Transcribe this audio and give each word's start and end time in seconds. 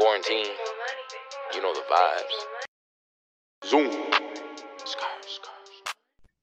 quarantine, 0.00 0.46
you 1.54 1.60
know 1.60 1.74
the 1.74 1.82
vibes. 1.92 3.68
Zoom. 3.68 4.10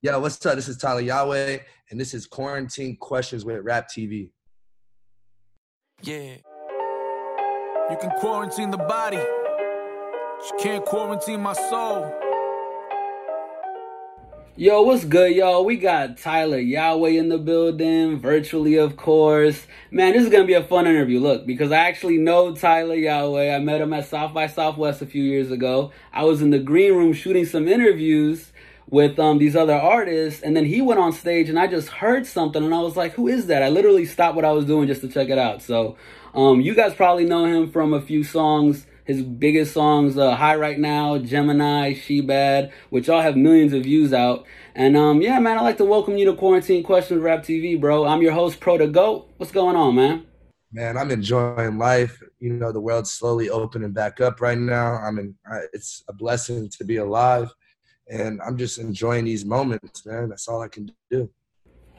Yo, 0.04 0.20
what's 0.20 0.46
up? 0.46 0.56
This 0.56 0.68
is 0.68 0.78
Tyler 0.78 1.02
Yaweh, 1.02 1.60
and 1.90 2.00
this 2.00 2.14
is 2.14 2.28
Quarantine 2.28 2.98
Questions 2.98 3.44
with 3.46 3.64
Rap 3.64 3.88
TV. 3.90 4.30
Yeah. 6.04 6.36
You 7.90 7.98
can 8.00 8.12
quarantine 8.20 8.70
the 8.70 8.78
body, 8.78 9.18
but 9.18 10.46
you 10.52 10.58
can't 10.60 10.86
quarantine 10.86 11.42
my 11.42 11.54
soul. 11.54 12.14
Yo, 14.60 14.82
what's 14.82 15.06
good, 15.06 15.36
y'all? 15.36 15.64
We 15.64 15.76
got 15.76 16.18
Tyler 16.18 16.58
Yaweh 16.58 17.16
in 17.16 17.30
the 17.30 17.38
building, 17.38 18.18
virtually, 18.18 18.76
of 18.76 18.98
course. 18.98 19.68
Man, 19.92 20.14
this 20.14 20.24
is 20.24 20.30
gonna 20.30 20.46
be 20.46 20.56
a 20.56 20.64
fun 20.64 20.88
interview. 20.88 21.20
Look, 21.20 21.46
because 21.46 21.72
I 21.72 21.78
actually 21.78 22.18
know 22.18 22.56
Tyler 22.56 22.96
Yaweh. 22.96 23.56
I 23.56 23.60
met 23.60 23.82
him 23.82 23.94
at 23.94 24.08
South 24.08 24.34
by 24.34 24.48
Southwest 24.48 25.04
a 25.04 25.06
few 25.06 25.22
years 25.22 25.52
ago. 25.52 25.92
I 26.12 26.24
was 26.24 26.42
in 26.42 26.50
the 26.50 26.58
green 26.58 26.96
room 26.96 27.14
shooting 27.14 27.46
some 27.46 27.68
interviews 27.68 28.52
with 28.90 29.20
um 29.20 29.38
these 29.38 29.56
other 29.56 29.76
artists, 29.76 30.42
and 30.42 30.58
then 30.58 30.66
he 30.66 30.82
went 30.82 31.00
on 31.00 31.14
stage, 31.14 31.50
and 31.50 31.60
I 31.60 31.68
just 31.68 31.90
heard 31.90 32.26
something, 32.26 32.64
and 32.64 32.74
I 32.74 32.80
was 32.80 32.98
like, 32.98 33.14
"Who 33.14 33.28
is 33.28 33.46
that?" 33.46 33.62
I 33.62 33.70
literally 33.70 34.08
stopped 34.08 34.36
what 34.36 34.44
I 34.44 34.54
was 34.54 34.66
doing 34.66 34.88
just 34.88 35.02
to 35.02 35.08
check 35.08 35.30
it 35.30 35.38
out. 35.38 35.62
So, 35.62 35.98
um, 36.34 36.62
you 36.62 36.74
guys 36.74 36.96
probably 36.96 37.26
know 37.26 37.46
him 37.46 37.70
from 37.70 37.94
a 37.94 38.02
few 38.02 38.24
songs 38.24 38.88
his 39.08 39.22
biggest 39.24 39.74
songs, 39.74 40.18
uh, 40.18 40.36
High 40.36 40.58
Right 40.58 40.78
Now, 40.78 41.18
Gemini, 41.18 41.94
She 41.94 42.20
Bad, 42.20 42.74
which 42.90 43.08
all 43.08 43.22
have 43.22 43.38
millions 43.38 43.72
of 43.72 43.84
views 43.84 44.12
out. 44.12 44.46
And 44.76 44.98
um, 44.98 45.22
yeah, 45.22 45.40
man, 45.40 45.58
I'd 45.58 45.64
like 45.64 45.78
to 45.78 45.86
welcome 45.86 46.18
you 46.18 46.26
to 46.26 46.34
Quarantine 46.36 46.84
Questions 46.84 47.22
Rap 47.22 47.42
TV, 47.42 47.80
bro. 47.80 48.06
I'm 48.06 48.22
your 48.22 48.34
host, 48.34 48.60
Pro 48.60 48.78
to 48.78 48.88
Goat. 48.88 49.32
What's 49.38 49.54
going 49.54 49.78
on, 49.78 49.96
man? 49.96 50.26
Man, 50.74 50.98
I'm 50.98 51.10
enjoying 51.10 51.78
life. 51.78 52.22
You 52.40 52.52
know, 52.52 52.74
the 52.74 52.82
world's 52.82 53.12
slowly 53.12 53.50
opening 53.50 53.94
back 53.94 54.20
up 54.20 54.42
right 54.42 54.58
now. 54.58 54.98
I 54.98 55.10
mean, 55.12 55.36
it's 55.72 56.04
a 56.10 56.14
blessing 56.14 56.70
to 56.78 56.84
be 56.84 56.98
alive, 56.98 57.50
and 58.10 58.42
I'm 58.46 58.58
just 58.58 58.78
enjoying 58.78 59.24
these 59.24 59.46
moments, 59.46 60.06
man. 60.06 60.28
That's 60.28 60.50
all 60.50 60.62
I 60.62 60.68
can 60.68 60.92
do. 61.10 61.30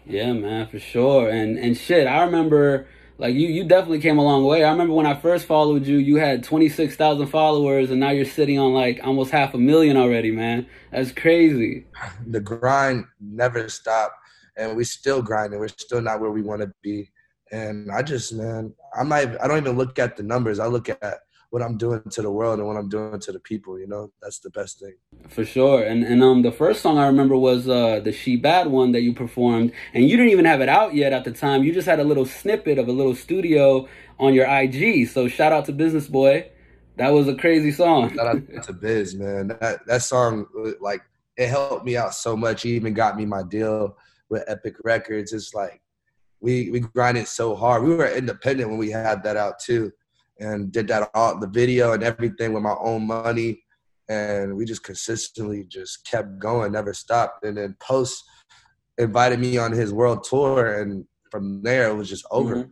Yeah, 0.05 0.35
man, 0.35 0.69
for 0.69 0.79
sure. 0.79 1.31
And 1.31 1.59
and 1.59 1.75
shit, 1.75 2.07
I 2.07 2.23
remember 2.23 2.87
like 3.19 3.35
you 3.35 3.49
you 3.49 3.65
definitely 3.65 4.01
came 4.01 4.19
a 4.19 4.23
long 4.23 4.45
way. 4.45 4.65
I 4.65 4.71
remember 4.71 4.95
when 4.95 5.07
I 5.07 5.15
first 5.15 5.47
followed 5.47 5.87
you, 5.87 5.99
you 5.99 6.17
had 6.17 6.45
26,000 6.45 7.27
followers 7.27 7.91
and 7.91 7.99
now 8.01 8.11
you're 8.11 8.25
sitting 8.25 8.59
on 8.59 8.73
like 8.73 9.01
almost 9.03 9.33
half 9.33 9.55
a 9.55 9.59
million 9.59 9.97
already, 9.97 10.31
man. 10.31 10.67
That's 10.93 11.13
crazy. 11.13 11.87
The 12.27 12.41
grind 12.41 13.07
never 13.21 13.69
stopped 13.69 14.15
and 14.57 14.77
we 14.77 14.85
still 14.85 15.21
grinding. 15.23 15.59
We're 15.59 15.69
still 15.69 16.01
not 16.01 16.21
where 16.21 16.31
we 16.31 16.43
want 16.43 16.63
to 16.63 16.73
be. 16.83 17.11
And 17.51 17.91
I 17.91 18.03
just, 18.03 18.33
man, 18.35 18.75
I'm 18.95 19.09
not 19.09 19.41
I 19.43 19.49
don't 19.49 19.59
even 19.59 19.77
look 19.77 19.99
at 19.99 20.17
the 20.17 20.23
numbers. 20.23 20.59
I 20.61 20.67
look 20.67 20.89
at 20.89 21.21
what 21.51 21.63
I'm 21.63 21.79
doing 21.79 22.03
to 22.11 22.23
the 22.23 22.31
world 22.31 22.59
and 22.59 22.69
what 22.69 22.77
I'm 22.77 22.89
doing 22.89 23.19
to 23.21 23.33
the 23.33 23.41
people. 23.41 23.79
You 23.79 23.87
know, 23.87 24.13
that's 24.21 24.39
the 24.41 24.51
best 24.51 24.81
thing. 24.81 24.95
For 25.29 25.45
sure. 25.45 25.83
And 25.83 26.05
and 26.05 26.23
um, 26.23 26.43
the 26.43 26.53
first 26.53 26.83
song 26.83 26.99
I 26.99 27.07
remember 27.07 27.37
was 27.37 27.69
uh 27.69 28.01
the 28.01 28.13
She 28.13 28.37
Bad 28.37 28.69
one 28.69 28.93
that 28.93 29.03
you 29.03 29.15
performed, 29.15 29.73
and 29.95 30.05
you 30.05 30.17
didn't 30.17 30.33
even 30.33 30.45
have 30.45 30.61
it 30.61 30.69
out 30.69 30.95
yet 30.95 31.13
at 31.13 31.25
the 31.25 31.33
time. 31.33 31.65
You 31.65 31.73
just 31.73 31.89
had 31.89 32.01
a 32.01 32.05
little 32.05 32.27
snippet 32.27 32.79
of 32.79 32.89
a 32.89 32.93
little 32.93 33.15
studio 33.15 33.89
on 34.19 34.35
your 34.35 34.47
IG. 34.47 35.09
So 35.09 35.29
shout 35.29 35.53
out 35.53 35.65
to 35.67 35.73
Business 35.73 36.07
Boy. 36.07 36.51
That 36.97 37.11
was 37.11 37.29
a 37.29 37.35
crazy 37.35 37.71
song. 37.71 38.15
Shout 38.15 38.27
out 38.27 38.63
to 38.65 38.73
Biz, 38.73 39.15
man. 39.15 39.49
That 39.61 39.87
that 39.87 40.03
song 40.03 40.47
like 40.81 41.01
it 41.37 41.49
helped 41.49 41.87
me 41.87 41.97
out 41.97 42.15
so 42.15 42.37
much. 42.37 42.63
He 42.63 42.75
even 42.75 42.93
got 42.93 43.17
me 43.17 43.25
my 43.25 43.43
deal 43.43 43.97
with 44.29 44.45
Epic 44.49 44.75
Records. 44.85 45.33
It's 45.33 45.55
like 45.55 45.81
we 46.41 46.71
we 46.71 46.81
grinded 46.81 47.27
so 47.27 47.57
hard. 47.57 47.85
We 47.85 47.95
were 47.95 48.09
independent 48.09 48.69
when 48.69 48.79
we 48.79 48.91
had 48.91 49.23
that 49.23 49.39
out 49.39 49.59
too 49.61 49.93
and 50.41 50.73
did 50.73 50.89
that 50.89 51.11
all 51.15 51.39
the 51.39 51.47
video 51.47 51.93
and 51.93 52.03
everything 52.03 52.53
with 52.53 52.63
my 52.63 52.75
own 52.81 53.07
money 53.07 53.63
and 54.09 54.57
we 54.57 54.65
just 54.65 54.83
consistently 54.83 55.65
just 55.69 56.05
kept 56.07 56.39
going 56.39 56.73
never 56.73 56.95
stopped 56.95 57.45
and 57.45 57.57
then 57.57 57.77
post 57.81 58.25
invited 58.99 59.39
me 59.39 59.59
on 59.59 59.73
his 59.73 59.93
world 59.93 60.25
tour 60.25 60.81
and 60.81 61.05
from 61.31 61.63
there 61.63 61.89
it 61.89 61.95
was 61.95 62.09
just 62.09 62.27
over 62.31 62.57
mm-hmm. 62.57 62.71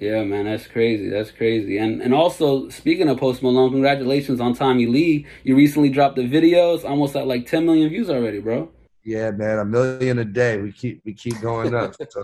Yeah, 0.00 0.22
man, 0.22 0.44
that's 0.44 0.68
crazy. 0.68 1.08
That's 1.08 1.32
crazy. 1.32 1.78
And 1.78 2.00
and 2.00 2.14
also 2.14 2.68
speaking 2.68 3.08
of 3.08 3.18
Post 3.18 3.42
Malone, 3.42 3.72
congratulations 3.72 4.40
on 4.40 4.54
Tommy 4.54 4.86
Lee. 4.86 5.26
You 5.42 5.56
recently 5.56 5.90
dropped 5.90 6.14
the 6.14 6.26
video. 6.26 6.74
It's 6.74 6.84
almost 6.84 7.16
at 7.16 7.26
like 7.26 7.46
10 7.46 7.66
million 7.66 7.88
views 7.88 8.08
already, 8.08 8.38
bro. 8.38 8.70
Yeah, 9.04 9.32
man, 9.32 9.58
a 9.58 9.64
million 9.64 10.20
a 10.20 10.24
day. 10.24 10.58
We 10.58 10.70
keep 10.70 11.02
we 11.04 11.14
keep 11.14 11.40
going 11.40 11.74
up. 11.74 11.94
so 12.10 12.22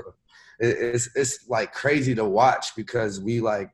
it, 0.61 0.76
it's 0.78 1.09
it's 1.16 1.49
like 1.49 1.72
crazy 1.72 2.15
to 2.15 2.25
watch 2.25 2.76
because 2.76 3.21
we 3.21 3.41
like 3.41 3.71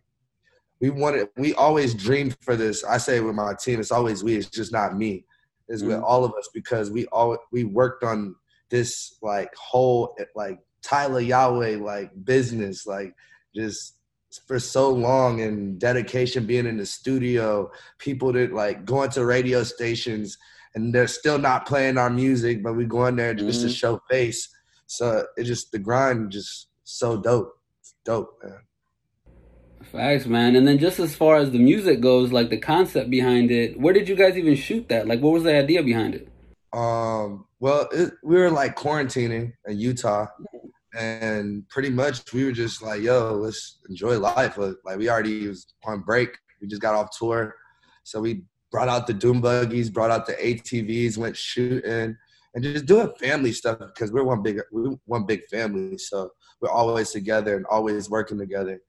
we 0.80 0.90
wanted 0.90 1.28
we 1.36 1.54
always 1.54 1.94
dreamed 1.94 2.36
for 2.40 2.56
this. 2.56 2.84
I 2.84 2.98
say 2.98 3.20
with 3.20 3.34
my 3.34 3.54
team, 3.54 3.80
it's 3.80 3.92
always 3.92 4.24
we. 4.24 4.36
It's 4.36 4.48
just 4.48 4.72
not 4.72 4.96
me. 4.96 5.24
It's 5.68 5.82
mm-hmm. 5.82 5.92
with 5.92 6.02
all 6.02 6.24
of 6.24 6.32
us 6.34 6.48
because 6.52 6.90
we 6.90 7.06
all 7.06 7.36
we 7.52 7.64
worked 7.64 8.02
on 8.02 8.34
this 8.70 9.18
like 9.22 9.54
whole 9.54 10.16
like 10.34 10.58
Tyler 10.82 11.20
Yaweh 11.20 11.80
like 11.80 12.10
business 12.24 12.86
like 12.86 13.14
just 13.54 13.96
for 14.46 14.58
so 14.58 14.90
long 14.90 15.40
and 15.40 15.78
dedication 15.78 16.46
being 16.46 16.66
in 16.66 16.76
the 16.76 16.86
studio 16.86 17.70
people 17.98 18.32
that 18.32 18.52
like 18.52 18.84
going 18.84 19.10
to 19.10 19.24
radio 19.24 19.62
stations 19.62 20.38
and 20.74 20.94
they're 20.94 21.08
still 21.08 21.38
not 21.38 21.66
playing 21.66 21.98
our 21.98 22.10
music 22.10 22.62
but 22.62 22.74
we 22.74 22.84
go 22.84 23.06
in 23.06 23.16
there 23.16 23.34
just 23.34 23.58
mm-hmm. 23.58 23.68
to 23.68 23.74
show 23.74 24.00
face 24.08 24.48
so 24.86 25.26
it 25.36 25.44
just 25.44 25.72
the 25.72 25.78
grind 25.78 26.30
just 26.30 26.68
so 26.84 27.20
dope 27.20 27.52
it's 27.80 27.94
dope 28.04 28.38
man 28.44 28.60
Facts, 29.82 30.26
man. 30.26 30.56
And 30.56 30.68
then 30.68 30.78
just 30.78 30.98
as 30.98 31.14
far 31.14 31.36
as 31.36 31.50
the 31.50 31.58
music 31.58 32.00
goes, 32.00 32.32
like 32.32 32.50
the 32.50 32.58
concept 32.58 33.10
behind 33.10 33.50
it, 33.50 33.78
where 33.80 33.94
did 33.94 34.08
you 34.08 34.14
guys 34.14 34.36
even 34.36 34.54
shoot 34.54 34.88
that? 34.88 35.08
Like, 35.08 35.20
what 35.20 35.32
was 35.32 35.42
the 35.42 35.56
idea 35.56 35.82
behind 35.82 36.14
it? 36.14 36.28
Um, 36.72 37.46
well, 37.58 37.88
it, 37.92 38.12
we 38.22 38.36
were 38.36 38.50
like 38.50 38.76
quarantining 38.76 39.52
in 39.66 39.78
Utah, 39.78 40.26
and 40.94 41.68
pretty 41.68 41.90
much 41.90 42.32
we 42.32 42.44
were 42.44 42.52
just 42.52 42.82
like, 42.82 43.02
"Yo, 43.02 43.34
let's 43.34 43.80
enjoy 43.88 44.18
life." 44.18 44.56
Like, 44.56 44.98
we 44.98 45.08
already 45.08 45.48
was 45.48 45.66
on 45.84 46.02
break. 46.02 46.36
We 46.60 46.68
just 46.68 46.82
got 46.82 46.94
off 46.94 47.16
tour, 47.18 47.56
so 48.04 48.20
we 48.20 48.42
brought 48.70 48.88
out 48.88 49.08
the 49.08 49.14
doom 49.14 49.40
buggies, 49.40 49.90
brought 49.90 50.12
out 50.12 50.26
the 50.26 50.34
ATVs, 50.34 51.18
went 51.18 51.36
shooting, 51.36 52.16
and 52.54 52.62
just 52.62 52.86
doing 52.86 53.12
family 53.18 53.50
stuff 53.50 53.78
because 53.78 54.12
we're 54.12 54.22
one 54.22 54.42
big, 54.42 54.60
we're 54.70 54.94
one 55.06 55.26
big 55.26 55.44
family. 55.48 55.98
So 55.98 56.30
we're 56.60 56.70
always 56.70 57.10
together 57.10 57.56
and 57.56 57.66
always 57.66 58.08
working 58.08 58.38
together 58.38 58.80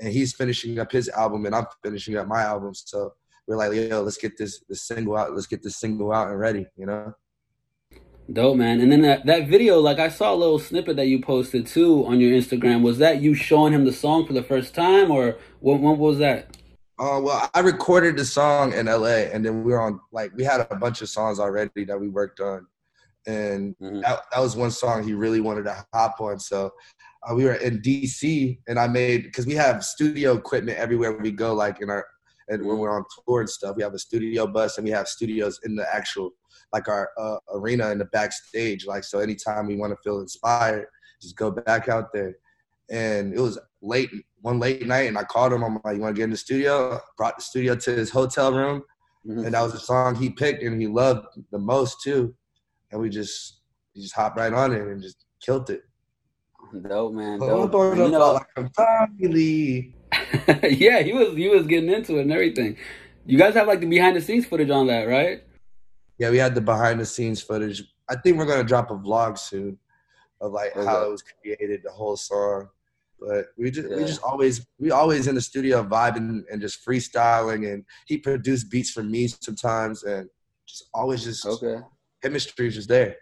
and 0.00 0.12
he's 0.12 0.34
finishing 0.34 0.78
up 0.78 0.92
his 0.92 1.08
album 1.08 1.46
and 1.46 1.54
I'm 1.54 1.66
finishing 1.82 2.16
up 2.16 2.26
my 2.26 2.42
album. 2.42 2.74
So 2.74 3.14
we're 3.46 3.56
like, 3.56 3.72
yo, 3.72 4.02
let's 4.02 4.18
get 4.18 4.36
this 4.36 4.62
this 4.68 4.82
single 4.82 5.16
out. 5.16 5.34
Let's 5.34 5.46
get 5.46 5.62
this 5.62 5.76
single 5.76 6.12
out 6.12 6.28
and 6.28 6.38
ready. 6.38 6.66
You 6.76 6.86
know. 6.86 7.14
Dope 8.30 8.58
man, 8.58 8.82
and 8.82 8.92
then 8.92 9.00
that 9.02 9.24
that 9.24 9.48
video, 9.48 9.80
like 9.80 9.98
I 9.98 10.10
saw 10.10 10.34
a 10.34 10.36
little 10.36 10.58
snippet 10.58 10.96
that 10.96 11.06
you 11.06 11.22
posted 11.22 11.66
too 11.66 12.04
on 12.04 12.20
your 12.20 12.38
Instagram. 12.38 12.82
Was 12.82 12.98
that 12.98 13.22
you 13.22 13.32
showing 13.32 13.72
him 13.72 13.86
the 13.86 13.92
song 13.92 14.26
for 14.26 14.34
the 14.34 14.42
first 14.42 14.74
time, 14.74 15.10
or 15.10 15.38
what? 15.60 15.80
What 15.80 15.96
was 15.96 16.18
that? 16.18 16.54
Uh, 16.98 17.20
well, 17.22 17.48
I 17.54 17.60
recorded 17.60 18.18
the 18.18 18.26
song 18.26 18.74
in 18.74 18.84
LA, 18.84 19.30
and 19.32 19.42
then 19.42 19.64
we 19.64 19.72
were 19.72 19.80
on 19.80 19.98
like 20.12 20.32
we 20.36 20.44
had 20.44 20.66
a 20.70 20.76
bunch 20.76 21.00
of 21.00 21.08
songs 21.08 21.40
already 21.40 21.84
that 21.84 21.98
we 21.98 22.08
worked 22.08 22.40
on, 22.40 22.66
and 23.26 23.74
mm-hmm. 23.80 24.00
that, 24.00 24.20
that 24.30 24.40
was 24.40 24.56
one 24.56 24.72
song 24.72 25.04
he 25.04 25.14
really 25.14 25.40
wanted 25.40 25.64
to 25.64 25.86
hop 25.94 26.20
on. 26.20 26.38
So 26.38 26.70
uh, 27.22 27.34
we 27.34 27.44
were 27.44 27.54
in 27.54 27.80
DC, 27.80 28.58
and 28.68 28.78
I 28.78 28.86
made 28.86 29.24
because 29.24 29.46
we 29.46 29.54
have 29.54 29.84
studio 29.84 30.36
equipment 30.36 30.78
everywhere 30.78 31.12
we 31.18 31.30
go, 31.30 31.54
like 31.54 31.80
in 31.80 31.90
our 31.90 32.04
and 32.48 32.64
when 32.64 32.78
we're 32.78 32.94
on 32.94 33.04
tour 33.26 33.40
and 33.40 33.50
stuff. 33.50 33.76
We 33.76 33.82
have 33.82 33.94
a 33.94 33.98
studio 33.98 34.46
bus, 34.46 34.78
and 34.78 34.84
we 34.84 34.90
have 34.90 35.08
studios 35.08 35.60
in 35.64 35.76
the 35.76 35.94
actual 35.94 36.30
like 36.72 36.88
our 36.88 37.10
uh, 37.18 37.38
arena 37.52 37.90
in 37.90 37.98
the 37.98 38.06
backstage. 38.06 38.86
Like 38.86 39.04
so, 39.04 39.20
anytime 39.20 39.66
we 39.66 39.76
want 39.76 39.92
to 39.92 39.98
feel 40.02 40.20
inspired, 40.20 40.86
just 41.20 41.36
go 41.36 41.50
back 41.50 41.88
out 41.88 42.12
there. 42.12 42.36
And 42.90 43.34
it 43.34 43.40
was 43.40 43.58
late 43.82 44.10
one 44.40 44.58
late 44.58 44.86
night, 44.86 45.08
and 45.08 45.18
I 45.18 45.24
called 45.24 45.52
him. 45.52 45.62
I'm 45.62 45.80
like, 45.84 45.96
"You 45.96 46.02
want 46.02 46.14
to 46.14 46.18
get 46.18 46.24
in 46.24 46.30
the 46.30 46.36
studio?" 46.36 47.00
Brought 47.16 47.36
the 47.36 47.42
studio 47.42 47.74
to 47.74 47.90
his 47.90 48.10
hotel 48.10 48.52
room, 48.52 48.82
mm-hmm. 49.26 49.44
and 49.44 49.54
that 49.54 49.62
was 49.62 49.72
the 49.72 49.78
song 49.78 50.14
he 50.14 50.30
picked 50.30 50.62
and 50.62 50.80
he 50.80 50.86
loved 50.86 51.26
the 51.50 51.58
most 51.58 52.00
too. 52.02 52.34
And 52.90 53.00
we 53.00 53.10
just 53.10 53.60
he 53.92 54.00
just 54.00 54.14
hopped 54.14 54.38
right 54.38 54.52
on 54.52 54.72
it 54.72 54.80
and 54.80 55.02
just 55.02 55.24
killed 55.40 55.68
it. 55.70 55.82
Dope 56.88 57.12
man. 57.12 57.38
Dope. 57.38 57.72
You 57.96 58.08
know, 58.08 58.32
like 58.34 58.46
yeah, 60.78 61.00
he 61.00 61.12
was 61.12 61.36
he 61.36 61.48
was 61.48 61.66
getting 61.66 61.90
into 61.90 62.18
it 62.18 62.22
and 62.22 62.32
everything. 62.32 62.76
You 63.26 63.38
guys 63.38 63.54
have 63.54 63.66
like 63.66 63.80
the 63.80 63.86
behind 63.86 64.16
the 64.16 64.20
scenes 64.20 64.46
footage 64.46 64.70
on 64.70 64.86
that, 64.86 65.04
right? 65.04 65.42
Yeah, 66.18 66.30
we 66.30 66.38
had 66.38 66.54
the 66.54 66.60
behind 66.60 67.00
the 67.00 67.06
scenes 67.06 67.42
footage. 67.42 67.82
I 68.08 68.16
think 68.16 68.38
we're 68.38 68.46
gonna 68.46 68.64
drop 68.64 68.90
a 68.90 68.94
vlog 68.94 69.38
soon 69.38 69.78
of 70.40 70.52
like 70.52 70.76
okay. 70.76 70.86
how 70.86 71.04
it 71.04 71.10
was 71.10 71.22
created, 71.22 71.82
the 71.84 71.90
whole 71.90 72.16
song. 72.16 72.68
But 73.20 73.46
we 73.56 73.70
just 73.70 73.88
yeah. 73.88 73.96
we 73.96 74.04
just 74.04 74.22
always 74.22 74.66
we 74.78 74.90
always 74.90 75.26
in 75.26 75.34
the 75.34 75.40
studio 75.40 75.82
vibing 75.82 76.42
and 76.50 76.60
just 76.60 76.84
freestyling 76.86 77.72
and 77.72 77.84
he 78.06 78.18
produced 78.18 78.70
beats 78.70 78.90
for 78.90 79.02
me 79.02 79.28
sometimes 79.28 80.04
and 80.04 80.28
just 80.66 80.88
always 80.94 81.24
just 81.24 81.44
okay. 81.44 81.80
chemistry 82.22 82.68
is 82.68 82.76
just 82.76 82.88
there. 82.88 83.16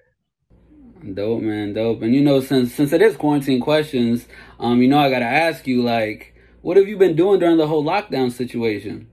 Dope, 1.15 1.43
man, 1.43 1.73
dope. 1.73 2.03
And 2.03 2.15
you 2.15 2.23
know, 2.23 2.41
since 2.41 2.75
since 2.75 2.93
it 2.93 3.01
is 3.01 3.17
quarantine 3.17 3.61
questions, 3.61 4.27
um, 4.59 4.83
you 4.83 4.89
know, 4.89 4.99
I 4.99 5.11
gotta 5.11 5.25
ask 5.25 5.67
you, 5.67 5.83
like, 5.83 6.35
What 6.63 6.77
have 6.77 6.89
you 6.89 6.97
been 6.97 7.15
doing 7.15 7.39
during 7.39 7.59
the 7.59 7.67
whole 7.67 7.85
lockdown 7.85 8.33
situation? 8.33 9.09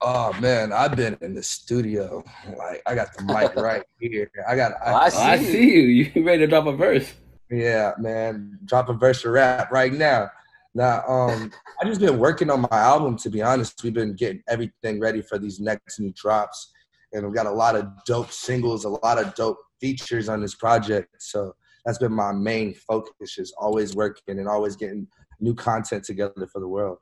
Oh 0.00 0.32
man, 0.40 0.72
I've 0.72 0.96
been 0.96 1.16
in 1.20 1.34
the 1.34 1.42
studio. 1.42 2.24
Like 2.56 2.82
I 2.86 2.94
got 2.94 3.14
the 3.16 3.24
mic 3.24 3.54
right 3.56 3.84
here. 4.00 4.30
I 4.48 4.56
got. 4.56 4.72
I, 4.84 4.92
oh, 4.92 4.96
I, 4.96 5.08
see, 5.10 5.18
I 5.18 5.38
see 5.38 5.70
you. 5.70 6.10
You 6.14 6.24
ready 6.24 6.38
to 6.40 6.46
drop 6.46 6.66
a 6.66 6.72
verse? 6.72 7.12
Yeah, 7.50 7.92
man. 7.98 8.58
Drop 8.64 8.88
a 8.88 8.94
verse 8.94 9.24
of 9.24 9.32
rap 9.32 9.70
right 9.70 9.92
now. 9.92 10.30
Now, 10.74 11.02
um, 11.08 11.50
I 11.80 11.86
just 11.86 12.00
been 12.00 12.18
working 12.18 12.50
on 12.50 12.62
my 12.62 12.78
album. 12.78 13.16
To 13.18 13.30
be 13.30 13.42
honest, 13.42 13.82
we've 13.82 13.94
been 13.94 14.14
getting 14.14 14.42
everything 14.48 15.00
ready 15.00 15.22
for 15.22 15.38
these 15.38 15.60
next 15.60 15.98
new 16.00 16.12
drops, 16.12 16.72
and 17.12 17.24
we've 17.24 17.34
got 17.34 17.46
a 17.46 17.50
lot 17.50 17.76
of 17.76 17.88
dope 18.04 18.32
singles, 18.32 18.84
a 18.84 18.90
lot 18.90 19.18
of 19.18 19.34
dope 19.34 19.58
features 19.80 20.28
on 20.28 20.40
this 20.40 20.54
project. 20.54 21.14
So 21.18 21.54
that's 21.84 21.98
been 21.98 22.12
my 22.12 22.32
main 22.32 22.74
focus, 22.74 23.34
just 23.34 23.54
always 23.58 23.94
working 23.94 24.38
and 24.38 24.48
always 24.48 24.76
getting 24.76 25.06
new 25.40 25.54
content 25.54 26.04
together 26.04 26.46
for 26.52 26.60
the 26.60 26.68
world. 26.68 26.98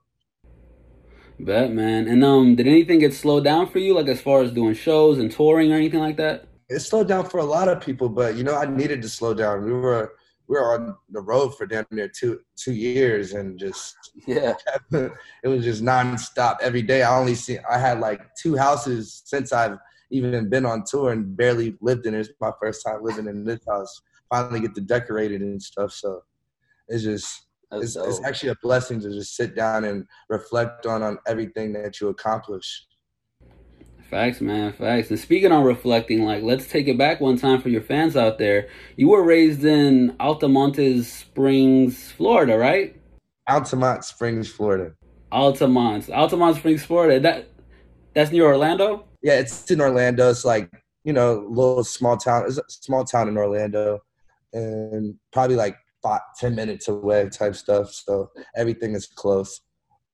Bet, 1.39 1.73
man. 1.73 2.09
And 2.09 2.25
um, 2.25 2.55
did 2.55 2.67
anything 2.67 2.99
get 2.99 3.13
slowed 3.13 3.45
down 3.45 3.69
for 3.69 3.79
you, 3.79 3.95
like 3.95 4.09
as 4.09 4.21
far 4.21 4.43
as 4.43 4.53
doing 4.53 4.75
shows 4.75 5.19
and 5.19 5.31
touring 5.31 5.73
or 5.73 5.77
anything 5.77 6.01
like 6.01 6.17
that? 6.17 6.49
It 6.69 6.81
slowed 6.81 7.09
down 7.09 7.29
for 7.29 7.39
a 7.39 7.45
lot 7.45 7.69
of 7.69 7.81
people, 7.81 8.09
but 8.09 8.37
you 8.37 8.45
know, 8.45 8.57
I 8.57 8.65
needed 8.67 9.03
to 9.03 9.09
slow 9.09 9.35
down. 9.35 9.65
We 9.65 9.73
were 9.73 10.15
we 10.49 10.55
were 10.55 10.75
on 10.75 10.97
the 11.11 11.21
road 11.21 11.57
for 11.57 11.67
damn 11.67 11.87
near 11.91 12.09
two 12.09 12.41
two 12.57 12.73
years, 12.73 13.33
and 13.35 13.59
just 13.59 13.97
yeah, 14.27 14.55
it 14.93 15.49
was 15.49 15.65
just 15.65 15.83
nonstop 15.83 16.57
every 16.63 16.83
day. 16.83 17.03
I 17.03 17.17
only 17.19 17.35
see 17.35 17.59
I 17.71 17.79
had 17.79 18.01
like 18.01 18.23
two 18.35 18.57
houses 18.57 19.23
since 19.25 19.53
I've 19.53 19.79
even 20.11 20.49
been 20.49 20.67
on 20.67 20.85
tour 20.85 21.13
and 21.13 21.37
barely 21.37 21.77
lived 21.81 22.07
in 22.07 22.15
it. 22.15 22.21
It's 22.21 22.31
my 22.41 22.53
first 22.61 22.85
time 22.87 23.03
living 23.03 23.27
in 23.27 23.45
this 23.45 23.61
house. 23.69 24.01
Finally 24.31 24.61
get 24.61 24.75
to 24.75 24.81
decorate 24.81 25.33
it 25.33 25.41
and 25.41 25.61
stuff. 25.61 25.93
So 25.93 26.23
it's 26.89 27.05
just 27.05 27.47
it's, 27.73 27.97
it's, 27.97 28.23
actually 28.25 28.51
a 28.51 28.57
blessing 28.63 29.01
to 29.01 29.11
just 29.11 29.35
sit 29.35 29.57
down 29.57 29.85
and 29.85 30.07
reflect 30.29 30.87
on 30.87 31.03
on 31.03 31.19
everything 31.27 31.73
that 31.73 32.01
you 32.01 32.09
accomplish. 32.09 32.87
Facts, 34.09 34.41
man, 34.41 34.73
facts. 34.73 35.11
And 35.11 35.19
speaking 35.19 35.51
on 35.51 35.65
reflecting, 35.65 36.25
like 36.25 36.45
let's 36.45 36.69
take 36.69 36.87
it 36.87 36.97
back 36.97 37.21
one 37.21 37.37
time 37.37 37.61
for 37.61 37.69
your 37.69 37.83
fans 37.83 38.17
out 38.17 38.39
there. 38.39 38.69
You 38.97 39.09
were 39.09 39.25
raised 39.25 39.65
in 39.65 40.17
Altamonte 40.21 41.03
Springs, 41.03 42.13
Florida, 42.13 42.57
right? 42.57 42.97
Altamont 43.49 44.05
Springs, 44.05 44.49
Florida. 44.49 44.93
Altamont, 45.33 46.09
Altamont 46.11 46.57
Springs, 46.57 46.85
Florida. 46.85 47.19
That 47.19 47.49
that's 48.15 48.31
near 48.31 48.47
Orlando. 48.47 49.06
Yeah, 49.23 49.35
it's 49.35 49.71
in 49.71 49.81
Orlando. 49.81 50.31
It's 50.31 50.45
like 50.45 50.71
you 51.05 51.13
know, 51.13 51.47
little 51.49 51.85
small 51.85 52.17
town. 52.17 52.45
It's 52.47 52.59
a 52.59 52.63
small 52.69 53.05
town 53.05 53.29
in 53.29 53.37
Orlando, 53.37 54.01
and 54.53 55.15
probably 55.33 55.57
like 55.57 55.77
five, 56.03 56.21
10 56.39 56.55
minutes 56.55 56.89
away 56.89 57.29
type 57.29 57.55
stuff. 57.55 57.93
So 57.93 58.31
everything 58.57 58.95
is 58.95 59.07
close. 59.07 59.61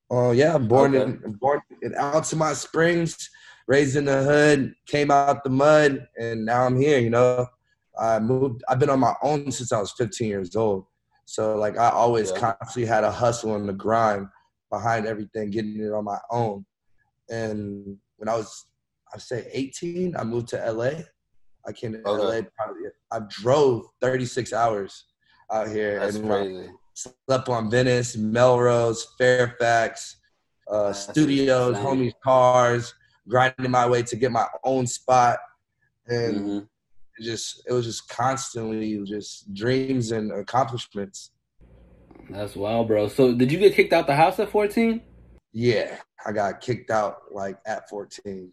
Oh 0.09 0.27
uh, 0.27 0.31
yeah, 0.31 0.53
I'm 0.53 0.67
born 0.67 0.95
okay. 0.95 1.11
in 1.25 1.33
born 1.33 1.61
in 1.81 1.95
Altamont 1.95 2.57
Springs, 2.57 3.29
raised 3.67 3.95
in 3.95 4.05
the 4.05 4.23
hood, 4.23 4.75
came 4.85 5.09
out 5.09 5.43
the 5.43 5.49
mud, 5.49 6.07
and 6.19 6.45
now 6.45 6.65
I'm 6.65 6.77
here. 6.77 6.99
You 6.99 7.09
know, 7.09 7.47
I 7.99 8.19
moved. 8.19 8.63
I've 8.67 8.79
been 8.79 8.91
on 8.91 8.99
my 8.99 9.15
own 9.23 9.51
since 9.51 9.71
I 9.71 9.79
was 9.79 9.93
15 9.93 10.27
years 10.27 10.55
old. 10.55 10.85
So 11.25 11.55
like 11.55 11.77
I 11.77 11.89
always 11.89 12.31
yeah. 12.31 12.53
constantly 12.53 12.85
had 12.85 13.03
a 13.03 13.11
hustle 13.11 13.55
and 13.55 13.67
the 13.67 13.73
grind 13.73 14.27
behind 14.69 15.07
everything, 15.07 15.49
getting 15.49 15.79
it 15.79 15.93
on 15.93 16.03
my 16.03 16.19
own. 16.29 16.65
And 17.29 17.97
when 18.17 18.29
I 18.29 18.35
was, 18.35 18.65
I 19.13 19.17
say 19.19 19.47
18, 19.51 20.15
I 20.15 20.23
moved 20.23 20.47
to 20.49 20.71
LA. 20.71 20.91
I 21.65 21.71
came 21.71 21.93
to 21.93 21.99
okay. 21.99 22.41
LA. 22.41 22.41
Probably, 22.57 22.81
I 23.11 23.19
drove 23.29 23.85
36 24.01 24.53
hours 24.53 25.05
out 25.51 25.69
here. 25.69 25.99
That's 25.99 26.15
and 26.15 26.27
crazy. 26.27 26.69
Slept 26.95 27.49
on 27.49 27.69
Venice, 27.69 28.17
Melrose, 28.17 29.07
Fairfax, 29.17 30.17
uh, 30.67 30.93
studios, 30.93 31.75
homies' 31.77 32.13
cars, 32.23 32.93
grinding 33.27 33.71
my 33.71 33.87
way 33.87 34.03
to 34.03 34.15
get 34.15 34.31
my 34.31 34.45
own 34.63 34.87
spot, 34.87 35.39
and 36.07 36.35
mm-hmm. 36.35 36.57
it 37.17 37.23
just 37.23 37.63
it 37.67 37.73
was 37.73 37.85
just 37.85 38.07
constantly 38.09 39.01
just 39.05 39.53
dreams 39.53 40.11
and 40.11 40.31
accomplishments. 40.31 41.31
That's 42.29 42.55
wild, 42.55 42.87
bro. 42.87 43.07
So, 43.07 43.33
did 43.33 43.51
you 43.51 43.59
get 43.59 43.75
kicked 43.75 43.93
out 43.93 44.07
the 44.07 44.15
house 44.15 44.39
at 44.39 44.49
fourteen? 44.49 45.01
Yeah, 45.51 45.97
I 46.25 46.31
got 46.31 46.61
kicked 46.61 46.89
out 46.89 47.17
like 47.31 47.57
at 47.65 47.89
fourteen. 47.89 48.51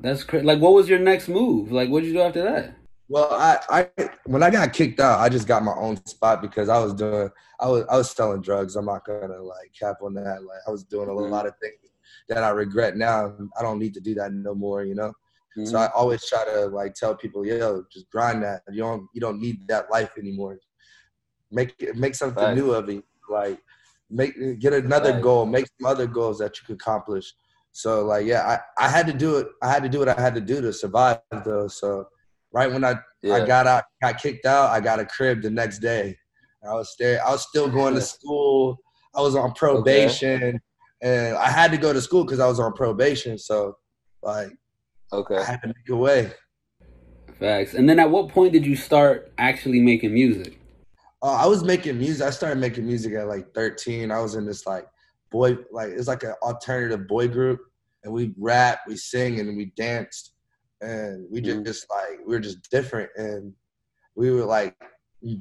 That's 0.00 0.24
crazy. 0.24 0.46
Like, 0.46 0.60
what 0.60 0.72
was 0.72 0.88
your 0.88 0.98
next 0.98 1.28
move? 1.28 1.70
Like, 1.70 1.90
what 1.90 2.00
did 2.00 2.08
you 2.08 2.14
do 2.14 2.22
after 2.22 2.42
that? 2.42 2.74
Well, 3.08 3.28
I, 3.32 3.58
I 3.98 4.10
when 4.24 4.42
I 4.42 4.50
got 4.50 4.72
kicked 4.72 5.00
out, 5.00 5.18
I 5.18 5.28
just 5.28 5.48
got 5.48 5.64
my 5.64 5.74
own 5.74 5.96
spot 6.06 6.40
because 6.40 6.68
I 6.68 6.78
was 6.78 6.94
doing 6.94 7.28
I 7.58 7.68
was 7.68 7.84
I 7.90 7.96
was 7.96 8.10
selling 8.10 8.40
drugs. 8.40 8.76
I'm 8.76 8.86
not 8.86 9.04
gonna 9.04 9.42
like 9.42 9.72
cap 9.78 9.96
on 10.02 10.14
that. 10.14 10.44
Like 10.44 10.60
I 10.66 10.70
was 10.70 10.84
doing 10.84 11.08
a 11.08 11.12
mm-hmm. 11.12 11.32
lot 11.32 11.46
of 11.46 11.54
things 11.60 11.90
that 12.28 12.44
I 12.44 12.50
regret 12.50 12.96
now. 12.96 13.34
I 13.58 13.62
don't 13.62 13.80
need 13.80 13.94
to 13.94 14.00
do 14.00 14.14
that 14.14 14.32
no 14.32 14.54
more, 14.54 14.84
you 14.84 14.94
know. 14.94 15.12
Mm-hmm. 15.58 15.66
So 15.66 15.78
I 15.78 15.88
always 15.88 16.24
try 16.24 16.44
to 16.44 16.66
like 16.66 16.94
tell 16.94 17.16
people, 17.16 17.44
yo, 17.44 17.84
just 17.92 18.08
grind 18.10 18.44
that. 18.44 18.62
You 18.70 18.82
don't 18.82 19.08
you 19.12 19.20
don't 19.20 19.40
need 19.40 19.66
that 19.66 19.90
life 19.90 20.12
anymore. 20.16 20.60
Make 21.50 21.96
make 21.96 22.14
something 22.14 22.42
right. 22.42 22.56
new 22.56 22.70
of 22.70 22.88
it. 22.88 23.02
Like 23.28 23.58
make 24.08 24.60
get 24.60 24.72
another 24.72 25.14
right. 25.14 25.22
goal, 25.22 25.46
make 25.46 25.66
some 25.80 25.90
other 25.90 26.06
goals 26.06 26.38
that 26.38 26.56
you 26.60 26.66
could 26.66 26.76
accomplish. 26.76 27.34
So 27.72 28.04
like 28.04 28.26
yeah, 28.26 28.58
I, 28.78 28.86
I 28.86 28.88
had 28.88 29.06
to 29.06 29.12
do 29.12 29.38
it. 29.38 29.48
I 29.62 29.70
had 29.70 29.82
to 29.82 29.88
do 29.88 30.00
what 30.00 30.08
I 30.08 30.20
had 30.20 30.34
to 30.34 30.40
do 30.40 30.60
to 30.60 30.72
survive 30.72 31.20
though. 31.44 31.68
So 31.68 32.08
right 32.52 32.70
when 32.70 32.84
I 32.84 32.96
yeah. 33.22 33.34
I 33.34 33.46
got 33.46 33.66
out, 33.66 33.84
got 34.02 34.20
kicked 34.20 34.46
out, 34.46 34.70
I 34.70 34.80
got 34.80 35.00
a 35.00 35.06
crib 35.06 35.42
the 35.42 35.50
next 35.50 35.78
day. 35.78 36.16
I 36.68 36.74
was 36.74 36.94
there. 36.98 37.24
I 37.24 37.30
was 37.30 37.42
still 37.42 37.68
going 37.68 37.94
to 37.94 38.00
school. 38.00 38.78
I 39.14 39.20
was 39.20 39.34
on 39.34 39.52
probation, 39.54 40.42
okay. 40.42 40.58
and 41.00 41.36
I 41.36 41.50
had 41.50 41.70
to 41.72 41.76
go 41.76 41.92
to 41.92 42.00
school 42.00 42.24
because 42.24 42.38
I 42.38 42.46
was 42.46 42.60
on 42.60 42.72
probation. 42.74 43.38
So, 43.38 43.78
like, 44.22 44.50
okay, 45.12 45.36
I 45.36 45.44
had 45.44 45.62
to 45.62 45.68
make 45.68 45.88
a 45.88 45.96
way. 45.96 46.32
Facts. 47.38 47.74
And 47.74 47.88
then, 47.88 47.98
at 47.98 48.10
what 48.10 48.28
point 48.28 48.52
did 48.52 48.66
you 48.66 48.76
start 48.76 49.32
actually 49.38 49.80
making 49.80 50.12
music? 50.12 50.60
Uh, 51.22 51.32
I 51.32 51.46
was 51.46 51.64
making 51.64 51.98
music. 51.98 52.26
I 52.26 52.30
started 52.30 52.58
making 52.58 52.86
music 52.86 53.14
at 53.14 53.26
like 53.26 53.52
13. 53.54 54.10
I 54.10 54.20
was 54.20 54.34
in 54.34 54.46
this 54.46 54.66
like 54.66 54.86
boy, 55.30 55.58
like 55.70 55.90
it's 55.90 56.08
like 56.08 56.22
an 56.22 56.34
alternative 56.42 57.06
boy 57.06 57.28
group, 57.28 57.60
and 58.04 58.12
we 58.12 58.32
rap, 58.38 58.80
we 58.86 58.96
sing, 58.96 59.40
and 59.40 59.56
we 59.56 59.72
danced 59.76 60.32
and 60.80 61.26
we 61.30 61.40
mm-hmm. 61.40 61.64
just 61.64 61.86
like 61.90 62.18
we 62.26 62.34
were 62.34 62.40
just 62.40 62.70
different 62.70 63.10
and 63.16 63.52
we 64.14 64.30
were 64.30 64.44
like 64.44 64.74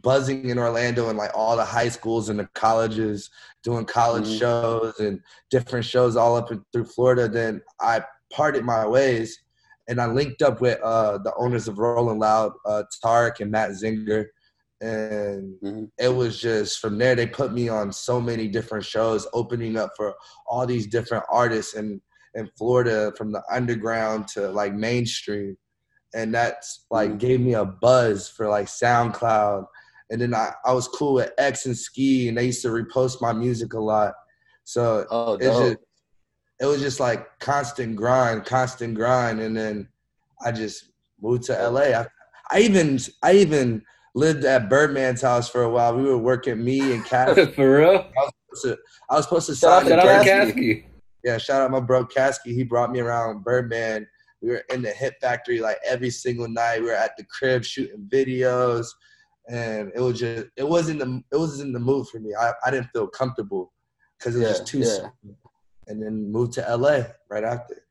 buzzing 0.01 0.49
in 0.49 0.59
Orlando 0.59 1.09
and 1.09 1.17
like 1.17 1.31
all 1.33 1.55
the 1.55 1.63
high 1.63 1.87
schools 1.87 2.29
and 2.29 2.39
the 2.39 2.49
colleges 2.53 3.29
doing 3.63 3.85
college 3.85 4.25
mm-hmm. 4.25 4.37
shows 4.37 4.99
and 4.99 5.21
different 5.49 5.85
shows 5.85 6.17
all 6.17 6.35
up 6.35 6.51
and 6.51 6.61
through 6.73 6.85
Florida. 6.85 7.29
Then 7.29 7.61
I 7.79 8.01
parted 8.31 8.65
my 8.65 8.85
ways 8.85 9.39
and 9.87 10.01
I 10.01 10.07
linked 10.07 10.41
up 10.41 10.59
with 10.59 10.79
uh, 10.81 11.19
the 11.19 11.33
owners 11.35 11.67
of 11.67 11.79
Rolling 11.79 12.19
Loud, 12.19 12.51
uh, 12.65 12.83
Tariq 13.03 13.39
and 13.39 13.51
Matt 13.51 13.71
Zingler. 13.71 14.25
And 14.81 15.55
mm-hmm. 15.61 15.85
it 15.97 16.07
was 16.07 16.39
just 16.39 16.79
from 16.79 16.97
there, 16.97 17.15
they 17.15 17.27
put 17.27 17.53
me 17.53 17.67
on 17.67 17.91
so 17.91 18.21
many 18.21 18.47
different 18.47 18.85
shows, 18.85 19.27
opening 19.33 19.77
up 19.77 19.91
for 19.97 20.15
all 20.47 20.65
these 20.65 20.87
different 20.87 21.25
artists. 21.29 21.75
And 21.75 22.01
in 22.35 22.49
Florida 22.57 23.11
from 23.17 23.31
the 23.31 23.41
underground 23.51 24.27
to 24.29 24.49
like 24.49 24.73
mainstream. 24.73 25.57
And 26.13 26.33
that's 26.33 26.85
like 26.89 27.11
mm. 27.11 27.19
gave 27.19 27.39
me 27.39 27.53
a 27.53 27.65
buzz 27.65 28.29
for 28.29 28.47
like 28.47 28.67
SoundCloud. 28.67 29.65
And 30.09 30.21
then 30.21 30.33
I, 30.33 30.53
I 30.65 30.73
was 30.73 30.87
cool 30.87 31.15
with 31.15 31.31
X 31.37 31.65
and 31.65 31.77
Ski 31.77 32.29
and 32.29 32.37
they 32.37 32.47
used 32.47 32.63
to 32.63 32.69
repost 32.69 33.21
my 33.21 33.31
music 33.33 33.73
a 33.73 33.79
lot. 33.79 34.13
So 34.63 35.05
oh, 35.09 35.33
it's 35.33 35.45
just 35.45 35.77
it 36.61 36.65
was 36.65 36.81
just 36.81 36.99
like 36.99 37.39
constant 37.39 37.95
grind, 37.95 38.45
constant 38.45 38.95
grind. 38.95 39.39
And 39.39 39.55
then 39.55 39.87
I 40.43 40.51
just 40.51 40.91
moved 41.21 41.43
to 41.43 41.69
LA. 41.69 41.99
I, 41.99 42.07
I 42.51 42.59
even 42.61 42.99
I 43.23 43.33
even 43.33 43.83
lived 44.15 44.45
at 44.45 44.69
Birdman's 44.69 45.21
house 45.21 45.49
for 45.49 45.63
a 45.63 45.69
while. 45.69 45.95
We 45.95 46.03
were 46.03 46.17
working 46.17 46.63
me 46.63 46.93
and 46.93 47.05
Cass. 47.05 47.35
for 47.55 47.77
real? 47.77 48.07
I 48.17 48.21
was 48.21 48.33
supposed 48.49 48.63
to, 48.63 48.77
I 49.09 49.15
was 49.15 49.23
supposed 49.25 49.45
to 49.47 49.55
sign 49.55 49.87
shout 49.87 49.99
out, 49.99 50.25
shout 50.25 50.55
yeah, 51.23 51.37
shout 51.37 51.61
out 51.61 51.71
my 51.71 51.79
bro 51.79 52.05
Caskey. 52.05 52.53
He 52.53 52.63
brought 52.63 52.91
me 52.91 52.99
around 52.99 53.43
Birdman. 53.43 54.07
We 54.41 54.49
were 54.49 54.63
in 54.69 54.81
the 54.81 54.91
hit 54.91 55.15
factory 55.19 55.59
like 55.59 55.77
every 55.85 56.09
single 56.09 56.47
night. 56.47 56.79
We 56.79 56.87
were 56.87 56.93
at 56.93 57.17
the 57.17 57.25
crib 57.25 57.65
shooting 57.65 58.07
videos, 58.11 58.87
and 59.49 59.91
it 59.93 59.99
was 59.99 60.19
just 60.19 60.47
it 60.55 60.67
wasn't 60.67 60.99
the 60.99 61.21
it 61.31 61.37
was 61.37 61.59
in 61.59 61.73
the 61.73 61.79
mood 61.79 62.07
for 62.07 62.19
me. 62.19 62.33
I, 62.39 62.53
I 62.65 62.71
didn't 62.71 62.89
feel 62.93 63.07
comfortable 63.07 63.73
because 64.17 64.35
it 64.35 64.39
was 64.39 64.47
yeah, 64.47 64.53
just 64.53 64.67
too. 64.67 64.79
Yeah. 64.79 65.31
And 65.87 66.01
then 66.01 66.31
moved 66.31 66.53
to 66.53 66.61
LA 66.61 67.01
right 67.29 67.43
after. 67.43 67.83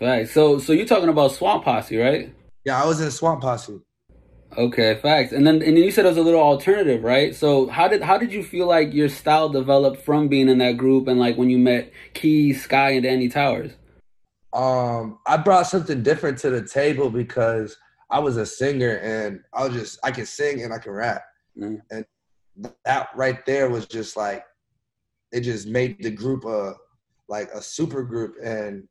Right. 0.00 0.28
So 0.28 0.58
so 0.58 0.72
you're 0.72 0.86
talking 0.86 1.08
about 1.08 1.32
Swamp 1.32 1.64
Posse, 1.64 1.96
right? 1.96 2.34
Yeah, 2.64 2.82
I 2.82 2.86
was 2.86 3.00
in 3.00 3.10
Swamp 3.10 3.42
Posse. 3.42 3.80
Okay, 4.60 4.94
facts. 4.96 5.32
And 5.32 5.46
then 5.46 5.62
and 5.62 5.74
then 5.74 5.82
you 5.82 5.90
said 5.90 6.04
it 6.04 6.08
was 6.08 6.18
a 6.18 6.22
little 6.22 6.42
alternative, 6.42 7.02
right? 7.02 7.34
So 7.34 7.68
how 7.68 7.88
did 7.88 8.02
how 8.02 8.18
did 8.18 8.30
you 8.30 8.42
feel 8.42 8.66
like 8.66 8.92
your 8.92 9.08
style 9.08 9.48
developed 9.48 10.02
from 10.02 10.28
being 10.28 10.50
in 10.50 10.58
that 10.58 10.76
group 10.76 11.08
and 11.08 11.18
like 11.18 11.38
when 11.38 11.48
you 11.48 11.56
met 11.56 11.90
Keys, 12.12 12.62
Sky, 12.62 12.90
and 12.90 13.02
Danny 13.04 13.30
Towers? 13.30 13.72
Um, 14.52 15.18
I 15.26 15.38
brought 15.38 15.66
something 15.66 16.02
different 16.02 16.36
to 16.40 16.50
the 16.50 16.62
table 16.62 17.08
because 17.08 17.74
I 18.10 18.18
was 18.18 18.36
a 18.36 18.44
singer 18.44 18.96
and 18.96 19.40
I 19.54 19.66
was 19.66 19.72
just 19.72 19.98
I 20.04 20.10
can 20.10 20.26
sing 20.26 20.62
and 20.62 20.74
I 20.74 20.78
can 20.78 20.92
rap. 20.92 21.24
Mm. 21.56 21.80
And 21.90 22.04
that 22.84 23.08
right 23.16 23.46
there 23.46 23.70
was 23.70 23.86
just 23.86 24.14
like 24.14 24.44
it 25.32 25.40
just 25.40 25.68
made 25.68 26.02
the 26.02 26.10
group 26.10 26.44
a 26.44 26.74
like 27.30 27.48
a 27.54 27.62
super 27.62 28.02
group 28.02 28.34
and 28.44 28.86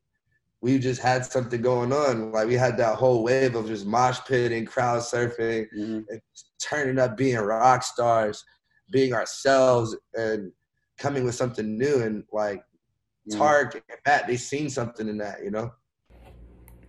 we 0.62 0.78
just 0.78 1.00
had 1.00 1.24
something 1.24 1.62
going 1.62 1.92
on. 1.92 2.32
Like 2.32 2.46
we 2.46 2.54
had 2.54 2.76
that 2.78 2.96
whole 2.96 3.22
wave 3.22 3.54
of 3.54 3.66
just 3.66 3.86
mosh 3.86 4.18
pitting, 4.26 4.66
crowd 4.66 5.00
surfing, 5.00 5.66
mm-hmm. 5.76 6.00
and 6.08 6.20
turning 6.60 6.98
up, 6.98 7.16
being 7.16 7.38
rock 7.38 7.82
stars, 7.82 8.44
being 8.90 9.14
ourselves, 9.14 9.96
and 10.14 10.52
coming 10.98 11.24
with 11.24 11.34
something 11.34 11.78
new. 11.78 12.02
And 12.02 12.24
like 12.32 12.58
mm-hmm. 12.58 13.38
Tark 13.38 13.74
and 13.74 13.98
Matt, 14.06 14.26
they 14.26 14.36
seen 14.36 14.68
something 14.68 15.08
in 15.08 15.18
that, 15.18 15.42
you 15.42 15.50
know. 15.50 15.72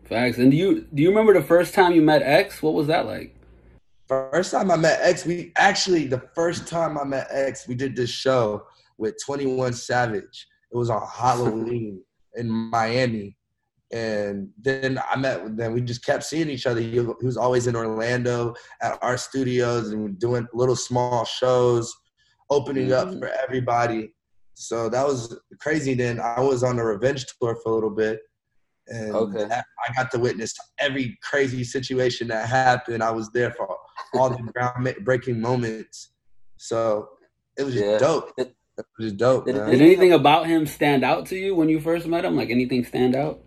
Facts. 0.05 0.37
And 0.37 0.51
do 0.51 0.57
you 0.57 0.87
do 0.93 1.01
you 1.01 1.09
remember 1.09 1.33
the 1.33 1.43
first 1.43 1.73
time 1.73 1.93
you 1.93 2.01
met 2.01 2.21
X? 2.21 2.61
What 2.61 2.73
was 2.73 2.87
that 2.87 3.05
like? 3.05 3.35
First 4.07 4.51
time 4.51 4.69
I 4.69 4.75
met 4.75 4.99
X, 5.01 5.25
we 5.25 5.53
actually 5.55 6.07
the 6.07 6.21
first 6.35 6.67
time 6.67 6.97
I 6.97 7.05
met 7.05 7.27
X, 7.31 7.65
we 7.65 7.75
did 7.75 7.95
this 7.95 8.09
show 8.09 8.65
with 8.97 9.15
Twenty 9.25 9.45
One 9.45 9.71
Savage. 9.71 10.47
It 10.69 10.75
was 10.75 10.89
on 10.89 11.07
Halloween 11.13 12.03
in 12.35 12.49
Miami 12.49 13.37
and 13.91 14.50
then 14.57 15.00
I 15.10 15.17
met 15.17 15.43
with 15.43 15.57
them. 15.57 15.74
We 15.74 15.81
just 15.81 16.05
kept 16.05 16.24
seeing 16.24 16.50
each 16.50 16.65
other. 16.65 16.79
He, 16.79 17.00
was 17.00 17.38
always 17.38 17.67
in 17.67 17.75
Orlando 17.75 18.53
at 18.81 18.98
our 19.01 19.17
studios 19.17 19.89
and 19.89 20.17
doing 20.17 20.48
little 20.53 20.77
small 20.77 21.25
shows, 21.25 21.93
opening 22.50 22.89
mm-hmm. 22.89 23.10
up 23.10 23.19
for 23.19 23.29
everybody. 23.43 24.13
So 24.53 24.88
that 24.89 25.05
was 25.05 25.38
crazy. 25.60 25.93
Then 25.93 26.19
I 26.21 26.39
was 26.39 26.63
on 26.63 26.77
the 26.77 26.83
Revenge 26.83 27.25
tour 27.39 27.57
for 27.62 27.71
a 27.71 27.75
little 27.75 27.89
bit, 27.89 28.21
and 28.88 29.13
okay. 29.13 29.43
I 29.45 29.93
got 29.95 30.12
to 30.12 30.19
witness 30.19 30.53
every 30.79 31.17
crazy 31.21 31.63
situation 31.63 32.29
that 32.29 32.48
happened. 32.48 33.03
I 33.03 33.12
was 33.12 33.29
there 33.31 33.51
for 33.51 33.75
all 34.13 34.29
the 34.29 34.38
groundbreaking 34.38 35.38
moments. 35.38 36.12
So 36.57 37.10
it 37.57 37.63
was 37.63 37.74
just 37.74 37.86
yeah. 37.86 37.98
dope. 37.98 38.31
It, 38.38 38.55
it 38.77 38.86
was 38.98 39.07
just 39.07 39.17
dope. 39.17 39.45
Did, 39.45 39.55
did 39.55 39.81
anything 39.81 40.13
about 40.13 40.48
him 40.48 40.65
stand 40.65 41.03
out 41.03 41.25
to 41.27 41.36
you 41.36 41.55
when 41.55 41.67
you 41.67 41.81
first 41.81 42.07
met 42.07 42.24
him? 42.24 42.38
Like 42.38 42.50
anything 42.50 42.86
stand 42.86 43.15
out? 43.15 43.41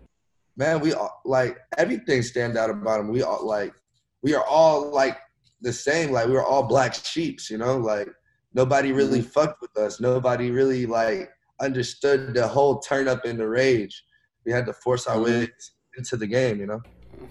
Man, 0.57 0.79
we 0.79 0.93
all, 0.93 1.21
like 1.25 1.57
everything 1.77 2.21
stand 2.21 2.57
out 2.57 2.69
about 2.69 2.99
him. 2.99 3.09
We 3.09 3.23
all 3.23 3.45
like 3.45 3.73
we 4.21 4.33
are 4.33 4.43
all 4.45 4.91
like 4.91 5.17
the 5.61 5.73
same. 5.73 6.11
Like 6.11 6.27
we 6.27 6.33
were 6.33 6.43
all 6.43 6.63
black 6.63 6.93
sheeps, 6.93 7.49
you 7.49 7.57
know. 7.57 7.77
Like 7.77 8.09
nobody 8.53 8.91
really 8.91 9.19
mm-hmm. 9.19 9.29
fucked 9.29 9.61
with 9.61 9.75
us. 9.77 9.99
Nobody 9.99 10.51
really 10.51 10.85
like 10.85 11.29
understood 11.59 12.33
the 12.33 12.47
whole 12.47 12.79
turn 12.79 13.07
up 13.07 13.25
in 13.25 13.37
the 13.37 13.47
rage. 13.47 14.03
We 14.45 14.51
had 14.51 14.65
to 14.67 14.73
force 14.73 15.07
our 15.07 15.17
mm-hmm. 15.17 15.41
way 15.41 15.47
into 15.97 16.17
the 16.17 16.27
game, 16.27 16.59
you 16.59 16.67
know. 16.67 16.81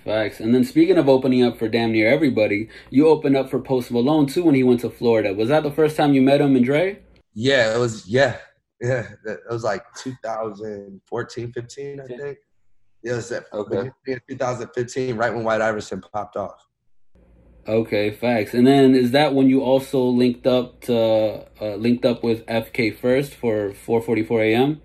Facts. 0.04 0.40
And 0.40 0.54
then 0.54 0.64
speaking 0.64 0.99
of 0.99 1.09
opening 1.09 1.45
up 1.45 1.59
for 1.59 1.69
damn 1.69 1.93
near 1.93 2.09
everybody, 2.09 2.69
you 2.90 3.09
opened 3.09 3.37
up 3.37 3.50
for 3.50 3.61
Post 3.61 3.90
Malone 3.90 4.26
too 4.26 4.45
when 4.45 4.54
he 4.54 4.62
went 4.62 4.81
to 4.81 4.90
Florida. 4.90 5.33
Was 5.33 5.49
that 5.49 5.62
the 5.62 5.71
first 5.71 5.97
time 5.97 6.14
you 6.14 6.23
met 6.23 6.40
him 6.40 6.57
and 6.57 6.64
Dre? 6.64 6.99
Yeah, 7.35 7.75
it 7.75 7.78
was. 7.78 8.07
Yeah, 8.07 8.37
yeah. 8.81 9.09
It 9.25 9.40
was 9.50 9.64
like 9.64 9.83
2014, 9.99 11.52
15, 11.52 12.00
I 12.00 12.07
think. 12.07 12.38
It 13.04 13.12
was 13.12 13.30
okay. 13.30 13.90
2015, 14.28 15.16
right 15.16 15.34
when 15.34 15.44
White 15.44 15.61
Iverson 15.61 16.00
popped 16.00 16.37
off. 16.37 16.66
Okay, 17.66 18.11
facts. 18.11 18.54
And 18.54 18.66
then 18.66 18.94
is 18.94 19.11
that 19.12 19.34
when 19.34 19.49
you 19.49 19.62
also 19.62 20.02
linked 20.04 20.46
up 20.46 20.80
to 20.82 21.46
uh, 21.61 21.75
linked 21.76 22.04
up 22.04 22.23
with 22.23 22.44
FK 22.46 22.96
first 22.96 23.34
for 23.34 23.70
4:44 23.70 24.52
a.m. 24.52 24.82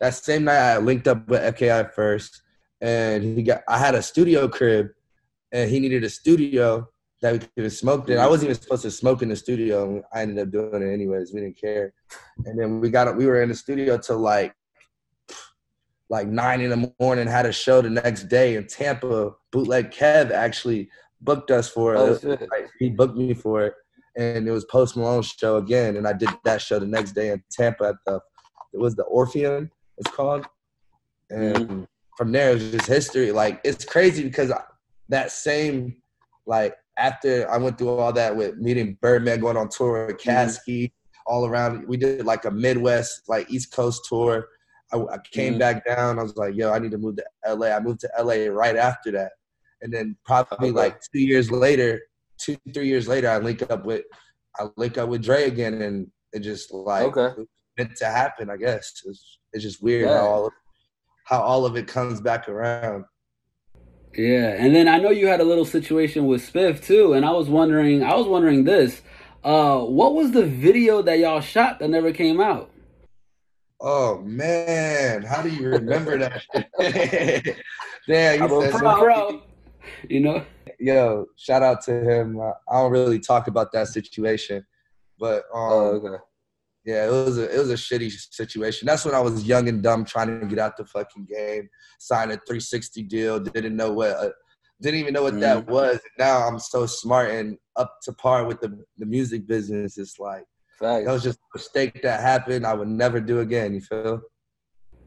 That 0.00 0.14
same 0.14 0.44
night, 0.44 0.58
I 0.58 0.78
linked 0.78 1.06
up 1.06 1.28
with 1.28 1.40
FKI 1.56 1.92
first, 1.92 2.42
and 2.80 3.22
he 3.22 3.42
got. 3.42 3.62
I 3.68 3.78
had 3.78 3.94
a 3.94 4.02
studio 4.02 4.48
crib, 4.48 4.88
and 5.52 5.70
he 5.70 5.78
needed 5.80 6.04
a 6.04 6.10
studio 6.10 6.88
that 7.22 7.32
we 7.32 7.62
could 7.62 7.72
smoke 7.72 8.08
in. 8.08 8.18
I 8.18 8.26
wasn't 8.28 8.50
even 8.50 8.62
supposed 8.62 8.82
to 8.82 8.90
smoke 8.90 9.22
in 9.22 9.28
the 9.28 9.36
studio. 9.36 10.02
I 10.12 10.22
ended 10.22 10.38
up 10.38 10.50
doing 10.50 10.82
it 10.82 10.92
anyways. 10.92 11.32
We 11.32 11.40
didn't 11.40 11.60
care. 11.60 11.92
And 12.46 12.58
then 12.58 12.80
we 12.80 12.90
got. 12.90 13.16
We 13.16 13.26
were 13.26 13.42
in 13.42 13.48
the 13.48 13.54
studio 13.54 13.98
till 13.98 14.18
like 14.18 14.54
like 16.10 16.26
nine 16.26 16.60
in 16.60 16.70
the 16.70 16.92
morning, 16.98 17.28
had 17.28 17.46
a 17.46 17.52
show 17.52 17.80
the 17.80 17.88
next 17.88 18.24
day 18.24 18.56
in 18.56 18.66
Tampa. 18.66 19.30
Bootleg 19.52 19.92
Kev 19.92 20.32
actually 20.32 20.90
booked 21.20 21.52
us 21.52 21.70
for 21.70 21.96
oh, 21.96 22.18
it. 22.20 22.48
He 22.80 22.90
booked 22.90 23.16
me 23.16 23.32
for 23.32 23.64
it. 23.66 23.74
And 24.16 24.46
it 24.46 24.50
was 24.50 24.64
Post 24.64 24.96
Malone's 24.96 25.28
show 25.28 25.56
again. 25.56 25.96
And 25.96 26.08
I 26.08 26.12
did 26.12 26.28
that 26.44 26.60
show 26.60 26.80
the 26.80 26.86
next 26.86 27.12
day 27.12 27.30
in 27.30 27.42
Tampa 27.52 27.84
at 27.84 27.94
the, 28.04 28.20
it 28.72 28.80
was 28.80 28.96
the 28.96 29.04
Orpheum, 29.04 29.70
it's 29.98 30.10
called. 30.10 30.46
And 31.30 31.56
mm-hmm. 31.56 31.82
from 32.16 32.32
there, 32.32 32.50
it 32.50 32.54
was 32.54 32.70
just 32.72 32.86
history. 32.86 33.30
Like, 33.30 33.60
it's 33.62 33.84
crazy 33.84 34.24
because 34.24 34.52
that 35.08 35.30
same, 35.30 35.96
like, 36.44 36.74
after 36.98 37.48
I 37.48 37.56
went 37.58 37.78
through 37.78 37.96
all 37.96 38.12
that 38.12 38.34
with 38.34 38.56
meeting 38.56 38.98
Birdman, 39.00 39.38
going 39.38 39.56
on 39.56 39.68
tour 39.68 40.08
with 40.08 40.18
Caskey, 40.18 40.86
mm-hmm. 40.86 41.32
all 41.32 41.46
around, 41.46 41.86
we 41.86 41.96
did 41.96 42.26
like 42.26 42.46
a 42.46 42.50
Midwest, 42.50 43.28
like 43.28 43.48
East 43.48 43.72
Coast 43.72 44.06
tour 44.08 44.48
I, 44.92 44.98
I 44.98 45.18
came 45.30 45.52
mm-hmm. 45.54 45.58
back 45.58 45.84
down. 45.84 46.18
I 46.18 46.22
was 46.22 46.36
like, 46.36 46.54
yo, 46.54 46.72
I 46.72 46.78
need 46.78 46.90
to 46.92 46.98
move 46.98 47.16
to 47.16 47.24
LA. 47.54 47.68
I 47.68 47.80
moved 47.80 48.00
to 48.00 48.10
LA 48.18 48.46
right 48.52 48.76
after 48.76 49.10
that. 49.12 49.32
And 49.82 49.92
then 49.92 50.16
probably 50.24 50.70
like 50.70 51.00
two 51.12 51.20
years 51.20 51.50
later, 51.50 52.02
two, 52.38 52.56
three 52.74 52.88
years 52.88 53.08
later, 53.08 53.30
I 53.30 53.38
link 53.38 53.68
up 53.70 53.84
with, 53.84 54.04
I 54.58 54.66
link 54.76 54.98
up 54.98 55.08
with 55.08 55.22
Dre 55.22 55.44
again. 55.44 55.80
And 55.80 56.10
it 56.32 56.40
just 56.40 56.72
like, 56.72 57.16
okay. 57.16 57.42
meant 57.78 57.96
to 57.96 58.06
happen, 58.06 58.50
I 58.50 58.56
guess. 58.56 59.02
It's, 59.06 59.38
it's 59.52 59.64
just 59.64 59.82
weird 59.82 60.06
yeah. 60.06 60.18
how, 60.18 60.26
all 60.26 60.46
of, 60.46 60.52
how 61.24 61.40
all 61.40 61.66
of 61.66 61.76
it 61.76 61.86
comes 61.86 62.20
back 62.20 62.48
around. 62.48 63.04
Yeah, 64.14 64.56
and 64.58 64.74
then 64.74 64.88
I 64.88 64.98
know 64.98 65.10
you 65.10 65.28
had 65.28 65.40
a 65.40 65.44
little 65.44 65.64
situation 65.64 66.26
with 66.26 66.52
Spiff 66.52 66.84
too, 66.84 67.12
and 67.12 67.24
I 67.24 67.30
was 67.30 67.48
wondering, 67.48 68.02
I 68.02 68.14
was 68.16 68.26
wondering 68.26 68.64
this, 68.64 69.02
uh, 69.44 69.78
what 69.78 70.14
was 70.14 70.32
the 70.32 70.44
video 70.44 71.00
that 71.02 71.20
y'all 71.20 71.40
shot 71.40 71.78
that 71.78 71.88
never 71.88 72.12
came 72.12 72.40
out? 72.40 72.69
Oh 73.80 74.20
man, 74.20 75.22
how 75.22 75.42
do 75.42 75.48
you 75.48 75.68
remember 75.68 76.18
that? 76.18 76.42
Damn, 78.08 78.48
you 78.48 78.62
said 78.70 78.80
bro. 78.80 79.42
You 80.08 80.20
know. 80.20 80.44
Yo, 80.78 81.26
shout 81.36 81.62
out 81.62 81.82
to 81.82 81.92
him. 81.92 82.40
I 82.40 82.52
don't 82.72 82.90
really 82.90 83.18
talk 83.18 83.48
about 83.48 83.70
that 83.72 83.88
situation, 83.88 84.64
but 85.18 85.44
um, 85.54 85.60
oh, 85.62 85.86
okay. 85.96 86.22
Yeah, 86.86 87.06
it 87.06 87.10
was 87.10 87.36
a 87.36 87.54
it 87.54 87.58
was 87.58 87.70
a 87.70 87.74
shitty 87.74 88.10
situation. 88.30 88.86
That's 88.86 89.04
when 89.04 89.14
I 89.14 89.20
was 89.20 89.44
young 89.44 89.68
and 89.68 89.82
dumb, 89.82 90.06
trying 90.06 90.40
to 90.40 90.46
get 90.46 90.58
out 90.58 90.78
the 90.78 90.86
fucking 90.86 91.26
game. 91.26 91.68
Signed 91.98 92.32
a 92.32 92.36
360 92.36 93.02
deal. 93.02 93.38
Didn't 93.38 93.76
know 93.76 93.92
what. 93.92 94.10
Uh, 94.10 94.30
didn't 94.80 95.00
even 95.00 95.12
know 95.12 95.24
what 95.24 95.34
mm. 95.34 95.40
that 95.40 95.66
was. 95.66 96.00
Now 96.18 96.48
I'm 96.48 96.58
so 96.58 96.86
smart 96.86 97.30
and 97.30 97.58
up 97.76 97.98
to 98.04 98.12
par 98.14 98.46
with 98.46 98.60
the 98.60 98.82
the 98.96 99.06
music 99.06 99.46
business. 99.46 99.98
It's 99.98 100.18
like 100.18 100.44
Facts. 100.80 101.04
That 101.04 101.12
was 101.12 101.22
just 101.22 101.38
a 101.38 101.58
mistake 101.58 102.02
that 102.02 102.20
happened. 102.20 102.66
I 102.66 102.74
would 102.74 102.88
never 102.88 103.20
do 103.20 103.40
again. 103.40 103.74
You 103.74 103.80
feel? 103.80 104.22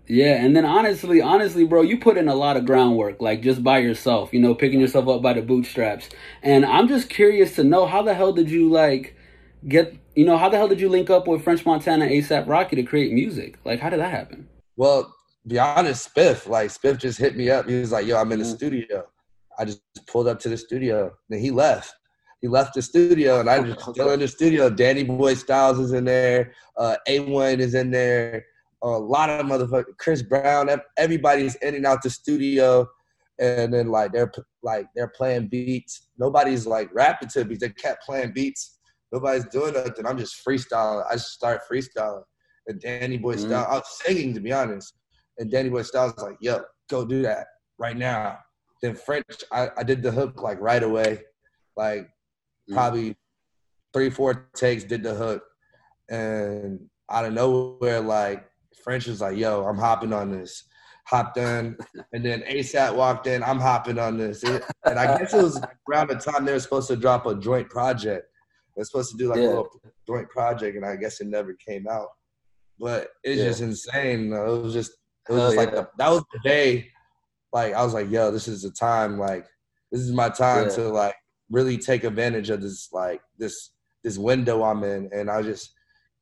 Yeah, 0.07 0.43
and 0.43 0.55
then 0.55 0.65
honestly, 0.65 1.21
honestly, 1.21 1.65
bro, 1.65 1.81
you 1.81 1.97
put 1.97 2.17
in 2.17 2.27
a 2.27 2.35
lot 2.35 2.57
of 2.57 2.65
groundwork, 2.65 3.21
like 3.21 3.41
just 3.41 3.63
by 3.63 3.79
yourself, 3.79 4.33
you 4.33 4.39
know, 4.39 4.53
picking 4.53 4.81
yourself 4.81 5.07
up 5.07 5.21
by 5.21 5.33
the 5.33 5.41
bootstraps. 5.41 6.09
And 6.41 6.65
I'm 6.65 6.89
just 6.89 7.09
curious 7.09 7.55
to 7.55 7.63
know 7.63 7.87
how 7.87 8.01
the 8.03 8.13
hell 8.13 8.33
did 8.33 8.51
you 8.51 8.69
like 8.69 9.15
get, 9.67 9.95
you 10.13 10.25
know, 10.25 10.37
how 10.37 10.49
the 10.49 10.57
hell 10.57 10.67
did 10.67 10.81
you 10.81 10.89
link 10.89 11.09
up 11.09 11.25
with 11.27 11.43
French 11.43 11.65
Montana, 11.65 12.05
ASAP 12.05 12.47
Rocky 12.47 12.75
to 12.75 12.83
create 12.83 13.13
music? 13.13 13.57
Like, 13.63 13.79
how 13.79 13.89
did 13.89 14.01
that 14.01 14.11
happen? 14.11 14.49
Well, 14.75 15.15
be 15.47 15.57
honest, 15.57 16.13
Spiff, 16.13 16.47
like 16.47 16.69
Spiff 16.69 16.97
just 16.97 17.17
hit 17.17 17.37
me 17.37 17.49
up. 17.49 17.67
He 17.67 17.79
was 17.79 17.91
like, 17.91 18.05
"Yo, 18.05 18.17
I'm 18.17 18.31
in 18.31 18.39
the 18.39 18.45
mm-hmm. 18.45 18.55
studio." 18.55 19.07
I 19.57 19.65
just 19.65 19.81
pulled 20.07 20.27
up 20.27 20.39
to 20.41 20.49
the 20.49 20.57
studio. 20.57 21.13
Then 21.29 21.39
he 21.39 21.51
left 21.51 21.93
he 22.43 22.49
left 22.49 22.73
the 22.73 22.81
studio, 22.81 23.39
and 23.39 23.49
I'm 23.49 23.65
just 23.65 23.79
still 23.91 24.11
in 24.11 24.19
the 24.19 24.27
studio. 24.27 24.69
Danny 24.69 25.03
Boy 25.03 25.33
Styles 25.33 25.79
is 25.79 25.93
in 25.93 26.03
there. 26.03 26.51
Uh, 26.77 26.97
A1 27.07 27.59
is 27.59 27.73
in 27.73 27.89
there. 27.89 28.45
a 28.83 28.87
lot 28.87 29.29
of 29.29 29.45
motherfuckers. 29.45 29.97
Chris 29.97 30.21
Brown. 30.21 30.69
Everybody's 30.97 31.55
in 31.55 31.73
and 31.73 31.85
out 31.85 32.03
the 32.03 32.09
studio, 32.09 32.85
and 33.39 33.73
then 33.73 33.87
like 33.87 34.11
they're 34.11 34.29
like 34.61 34.87
they're 34.93 35.13
playing 35.15 35.47
beats. 35.47 36.09
Nobody's 36.17 36.67
like 36.67 36.93
rapping 36.93 37.29
to 37.29 37.45
me. 37.45 37.55
They 37.55 37.69
kept 37.69 38.03
playing 38.05 38.33
beats. 38.33 38.77
Nobody's 39.13 39.45
doing 39.45 39.73
nothing. 39.73 40.05
I'm 40.05 40.17
just 40.17 40.45
freestyling. 40.45 41.05
I 41.09 41.13
just 41.13 41.31
start 41.31 41.61
freestyling. 41.71 42.23
And 42.67 42.81
Danny 42.81 43.17
Boy 43.17 43.35
mm-hmm. 43.35 43.47
Styles, 43.47 43.67
I 43.69 43.75
was 43.75 44.01
singing 44.03 44.33
to 44.33 44.41
be 44.41 44.51
honest. 44.51 44.95
And 45.37 45.49
Danny 45.49 45.69
Boy 45.69 45.83
Styles 45.83 46.13
was 46.15 46.23
like, 46.23 46.37
"Yo, 46.41 46.59
go 46.89 47.05
do 47.05 47.21
that 47.21 47.47
right 47.77 47.95
now." 47.95 48.39
Then 48.81 48.95
French, 48.95 49.45
I, 49.49 49.69
I 49.77 49.83
did 49.83 50.03
the 50.03 50.11
hook 50.11 50.41
like 50.41 50.59
right 50.59 50.83
away. 50.83 51.21
Like. 51.77 52.09
Probably 52.69 53.15
three, 53.93 54.09
four 54.09 54.49
takes, 54.55 54.83
did 54.83 55.03
the 55.03 55.13
hook, 55.13 55.43
and 56.09 56.79
out 57.09 57.25
of 57.25 57.33
nowhere, 57.33 58.01
like 58.01 58.45
French 58.83 59.07
was 59.07 59.21
like, 59.21 59.37
"Yo, 59.37 59.65
I'm 59.65 59.77
hopping 59.77 60.13
on 60.13 60.31
this." 60.31 60.63
Hopped 61.05 61.37
in, 61.37 61.77
and 62.13 62.25
then 62.25 62.43
ASAP 62.43 62.95
walked 62.95 63.27
in. 63.27 63.43
I'm 63.43 63.59
hopping 63.59 63.99
on 63.99 64.17
this, 64.17 64.43
and 64.43 64.63
I 64.85 65.17
guess 65.17 65.33
it 65.33 65.43
was 65.43 65.61
around 65.89 66.09
the 66.09 66.15
time 66.15 66.45
they 66.45 66.53
were 66.53 66.59
supposed 66.59 66.87
to 66.87 66.95
drop 66.95 67.25
a 67.25 67.35
joint 67.35 67.69
project. 67.69 68.25
They're 68.75 68.85
supposed 68.85 69.11
to 69.11 69.17
do 69.17 69.29
like 69.29 69.39
yeah. 69.39 69.47
a 69.47 69.49
little 69.49 69.69
joint 70.07 70.29
project, 70.29 70.77
and 70.77 70.85
I 70.85 70.95
guess 70.95 71.19
it 71.19 71.27
never 71.27 71.53
came 71.53 71.87
out. 71.89 72.07
But 72.79 73.09
it's 73.23 73.39
yeah. 73.39 73.47
just 73.47 73.61
insane. 73.61 74.31
It 74.31 74.47
was 74.47 74.73
just 74.73 74.93
it 75.29 75.33
was 75.33 75.41
just 75.41 75.57
like 75.57 75.71
the, 75.71 75.89
that 75.97 76.09
was 76.09 76.23
the 76.31 76.39
day. 76.43 76.89
Like 77.51 77.73
I 77.73 77.83
was 77.83 77.93
like, 77.93 78.09
yo, 78.09 78.31
this 78.31 78.47
is 78.47 78.63
the 78.63 78.71
time. 78.71 79.19
Like 79.19 79.45
this 79.91 80.01
is 80.01 80.11
my 80.11 80.29
time 80.29 80.69
to 80.71 80.87
like 80.89 81.15
really 81.53 81.77
take 81.77 82.03
advantage 82.03 82.49
of 82.49 82.61
this 82.61 82.89
like 82.91 83.21
this 83.37 83.69
this 84.03 84.17
window 84.17 84.63
I'm 84.63 84.83
in, 84.83 85.09
and 85.13 85.29
I 85.29 85.41
just 85.41 85.71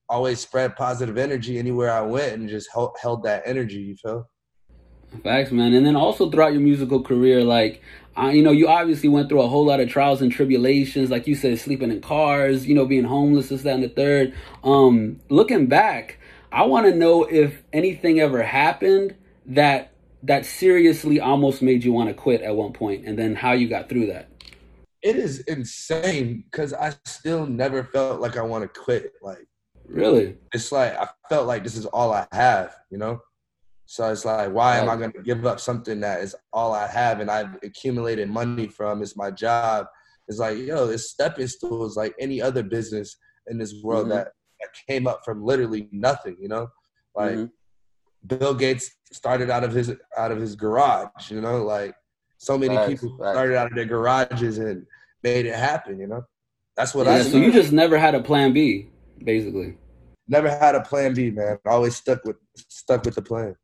always 0.07 0.39
spread 0.39 0.75
positive 0.75 1.17
energy 1.17 1.57
anywhere 1.57 1.89
I 1.89 2.01
went 2.01 2.33
and 2.33 2.50
just 2.50 2.69
held, 2.71 2.95
held 3.01 3.23
that 3.23 3.43
energy. 3.45 3.77
You 3.77 3.95
feel? 3.95 4.29
Facts, 5.23 5.51
man. 5.51 5.73
And 5.73 5.85
then 5.85 5.95
also 5.95 6.29
throughout 6.29 6.51
your 6.51 6.61
musical 6.61 7.01
career, 7.01 7.43
like, 7.43 7.81
you 8.17 8.43
know, 8.43 8.51
you 8.51 8.67
obviously 8.67 9.09
went 9.09 9.29
through 9.29 9.41
a 9.41 9.47
whole 9.47 9.65
lot 9.65 9.79
of 9.79 9.89
trials 9.89 10.21
and 10.21 10.31
tribulations, 10.31 11.09
like 11.09 11.27
you 11.27 11.35
said, 11.35 11.57
sleeping 11.59 11.91
in 11.91 12.01
cars, 12.01 12.67
you 12.67 12.75
know, 12.75 12.85
being 12.85 13.05
homeless, 13.05 13.50
this, 13.50 13.63
that, 13.63 13.73
and 13.73 13.83
the 13.83 13.89
third. 13.89 14.33
Um, 14.63 15.21
looking 15.29 15.67
back, 15.67 16.19
I 16.51 16.63
want 16.63 16.85
to 16.88 16.95
know 16.95 17.23
if 17.23 17.63
anything 17.71 18.19
ever 18.19 18.43
happened 18.43 19.15
that 19.45 19.93
that 20.23 20.45
seriously 20.45 21.19
almost 21.19 21.61
made 21.61 21.83
you 21.83 21.91
want 21.91 22.09
to 22.09 22.13
quit 22.13 22.41
at 22.41 22.55
one 22.55 22.73
point, 22.73 23.05
and 23.05 23.17
then 23.17 23.35
how 23.35 23.53
you 23.53 23.67
got 23.67 23.89
through 23.89 24.07
that. 24.07 24.29
It 25.01 25.15
is 25.15 25.39
insane 25.41 26.43
because 26.51 26.74
I 26.74 26.93
still 27.05 27.46
never 27.46 27.84
felt 27.84 28.22
like 28.22 28.38
I 28.38 28.41
want 28.41 28.63
to 28.63 28.79
quit. 28.79 29.13
Like, 29.22 29.48
really, 29.88 30.38
it's 30.53 30.72
like 30.72 30.96
I 30.96 31.08
felt 31.29 31.48
like 31.48 31.63
this 31.63 31.75
is 31.75 31.86
all 31.88 32.13
I 32.13 32.27
have, 32.31 32.75
you 32.89 32.98
know. 32.98 33.20
So 33.86 34.10
it's 34.10 34.24
like, 34.24 34.53
why 34.53 34.77
am 34.77 34.89
I 34.89 34.96
going 34.96 35.12
to 35.12 35.22
give 35.22 35.46
up 35.46 35.60
something 35.60 36.00
that 36.00 36.22
is 36.22 36.34
all 36.53 36.72
I 36.72 36.88
have 36.88 37.20
and 37.20 37.29
I've 37.29 37.58
accumulated 37.62 38.29
money 38.29 38.67
from? 38.67 39.01
It's 39.01 39.17
my 39.17 39.31
job. 39.31 39.88
It's 40.29 40.39
like, 40.39 40.58
yo, 40.60 40.88
it's 40.88 41.10
stepping 41.10 41.48
stools 41.48 41.98
like 41.98 42.13
any 42.17 42.41
other 42.41 42.63
business 42.63 43.17
in 43.48 43.58
this 43.58 43.75
world 43.84 44.03
mm-hmm. 44.03 44.15
that, 44.15 44.29
that 44.62 44.70
came 44.88 45.08
up 45.08 45.25
from 45.25 45.43
literally 45.43 45.89
nothing, 45.91 46.38
you 46.39 46.48
know? 46.48 46.70
Like 47.15 47.34
mm-hmm. 47.34 48.38
Bill 48.38 48.53
Gates 48.53 48.91
started 49.12 49.50
out 49.50 49.65
of 49.65 49.74
his 49.74 49.93
out 50.17 50.31
of 50.31 50.39
his 50.39 50.55
garage, 50.55 51.29
you 51.29 51.41
know, 51.41 51.63
like 51.63 51.93
so 52.38 52.58
many 52.58 52.77
people 52.88 53.15
started 53.20 53.58
out 53.58 53.67
of 53.67 53.75
their 53.75 53.86
garages 53.86 54.58
and 54.58 54.86
made 55.23 55.45
it 55.45 55.55
happen, 55.55 55.99
you 55.99 56.07
know. 56.07 56.25
That's 56.75 56.93
what 56.95 57.07
yeah, 57.07 57.13
I. 57.13 57.21
So 57.21 57.37
you 57.37 57.51
just 57.51 57.71
never 57.71 57.97
had 57.97 58.15
a 58.15 58.21
plan 58.21 58.53
B, 58.53 58.89
basically. 59.23 59.77
Never 60.27 60.49
had 60.49 60.75
a 60.75 60.81
plan 60.81 61.13
B, 61.13 61.31
man. 61.31 61.59
Always 61.65 61.95
stuck 61.95 62.23
with 62.25 62.37
stuck 62.55 63.05
with 63.05 63.15
the 63.15 63.21
plan. 63.21 63.55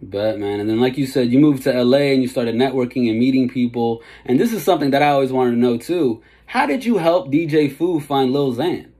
But 0.00 0.38
man, 0.38 0.60
and 0.60 0.70
then 0.70 0.80
like 0.80 0.96
you 0.96 1.06
said, 1.06 1.30
you 1.30 1.40
moved 1.40 1.64
to 1.64 1.82
LA 1.82 2.12
and 2.12 2.22
you 2.22 2.28
started 2.28 2.54
networking 2.54 3.10
and 3.10 3.18
meeting 3.18 3.48
people. 3.48 4.02
And 4.26 4.38
this 4.38 4.52
is 4.52 4.62
something 4.62 4.90
that 4.92 5.02
I 5.02 5.08
always 5.08 5.32
wanted 5.32 5.52
to 5.52 5.56
know 5.56 5.76
too. 5.76 6.22
How 6.46 6.66
did 6.66 6.84
you 6.84 6.98
help 6.98 7.28
DJ 7.32 7.72
Fu 7.72 8.00
find 8.00 8.32
Lil 8.32 8.54
Xan? 8.54 8.90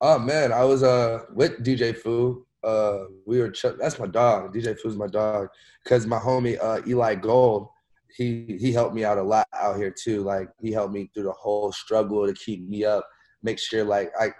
Oh 0.00 0.18
man, 0.18 0.52
I 0.52 0.64
was 0.64 0.82
uh 0.82 1.24
with 1.34 1.62
DJ 1.62 1.96
Fu. 1.96 2.46
Uh, 2.64 3.04
we 3.26 3.40
were 3.40 3.50
ch- 3.50 3.76
that's 3.78 3.98
my 3.98 4.06
dog. 4.06 4.54
DJ 4.54 4.78
Fu's 4.78 4.96
my 4.96 5.06
dog 5.08 5.48
because 5.84 6.06
my 6.06 6.18
homie 6.18 6.58
uh, 6.62 6.80
Eli 6.86 7.16
Gold, 7.16 7.68
he 8.16 8.56
he 8.60 8.72
helped 8.72 8.94
me 8.94 9.04
out 9.04 9.18
a 9.18 9.22
lot 9.22 9.46
out 9.54 9.76
here 9.76 9.94
too. 9.96 10.22
Like 10.22 10.48
he 10.60 10.72
helped 10.72 10.94
me 10.94 11.10
through 11.12 11.24
the 11.24 11.32
whole 11.32 11.72
struggle 11.72 12.26
to 12.26 12.34
keep 12.34 12.68
me 12.68 12.84
up, 12.84 13.06
make 13.42 13.58
sure 13.58 13.84
like 13.84 14.12
I 14.20 14.32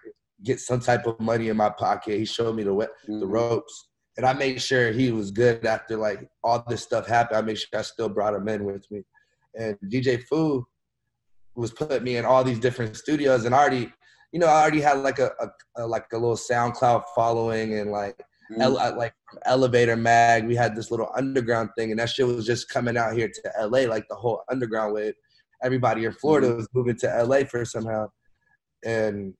get 0.43 0.61
some 0.61 0.81
type 0.81 1.07
of 1.07 1.19
money 1.21 1.49
in 1.49 1.57
my 1.57 1.71
pocket. 1.71 2.19
He 2.19 2.25
showed 2.25 2.57
me 2.57 2.63
the 2.63 2.73
mm-hmm. 2.73 3.21
the 3.21 3.27
ropes 3.27 3.89
and 4.17 4.27
I 4.27 4.33
made 4.33 4.61
sure 4.61 4.93
he 4.93 5.11
was 5.11 5.31
good 5.31 5.65
after 5.65 5.97
like 5.97 6.29
all 6.45 6.65
this 6.69 6.83
stuff 6.83 7.07
happened. 7.07 7.39
I 7.39 7.43
made 7.43 7.59
sure 7.59 7.69
I 7.79 7.83
still 7.83 8.09
brought 8.09 8.35
him 8.35 8.49
in 8.49 8.65
with 8.65 8.91
me. 8.91 9.03
And 9.59 9.77
DJ 9.85 10.23
Fu 10.29 10.67
was 11.55 11.73
putting 11.73 12.05
me 12.05 12.17
in 12.17 12.25
all 12.25 12.45
these 12.45 12.59
different 12.59 12.97
studios, 12.97 13.45
and 13.45 13.55
I 13.55 13.59
already, 13.59 13.93
you 14.33 14.41
know, 14.41 14.47
I 14.47 14.63
already 14.63 14.81
had 14.81 14.99
like 14.99 15.19
a, 15.19 15.31
a, 15.41 15.83
a 15.83 15.87
like 15.87 16.07
a 16.13 16.19
little 16.19 16.37
SoundCloud 16.37 17.05
following, 17.15 17.79
and 17.79 17.91
like. 17.91 18.21
Ele- 18.61 18.97
like 18.97 19.15
Elevator 19.45 19.97
Mag, 19.97 20.47
we 20.47 20.55
had 20.55 20.75
this 20.75 20.91
little 20.91 21.11
underground 21.17 21.71
thing, 21.77 21.91
and 21.91 22.01
that 22.01 22.11
shit 22.11 22.27
was 22.27 22.47
just 22.47 22.69
coming 22.69 22.97
out 22.97 23.15
here 23.15 23.29
to 23.29 23.67
LA, 23.67 23.81
like 23.81 24.07
the 24.09 24.15
whole 24.15 24.43
underground 24.51 24.95
wave. 24.95 25.15
Everybody 25.63 26.05
in 26.05 26.13
Florida 26.13 26.49
mm-hmm. 26.49 26.57
was 26.57 26.69
moving 26.75 26.97
to 26.99 27.25
LA 27.25 27.45
for 27.45 27.65
somehow, 27.65 28.09
and 28.85 29.35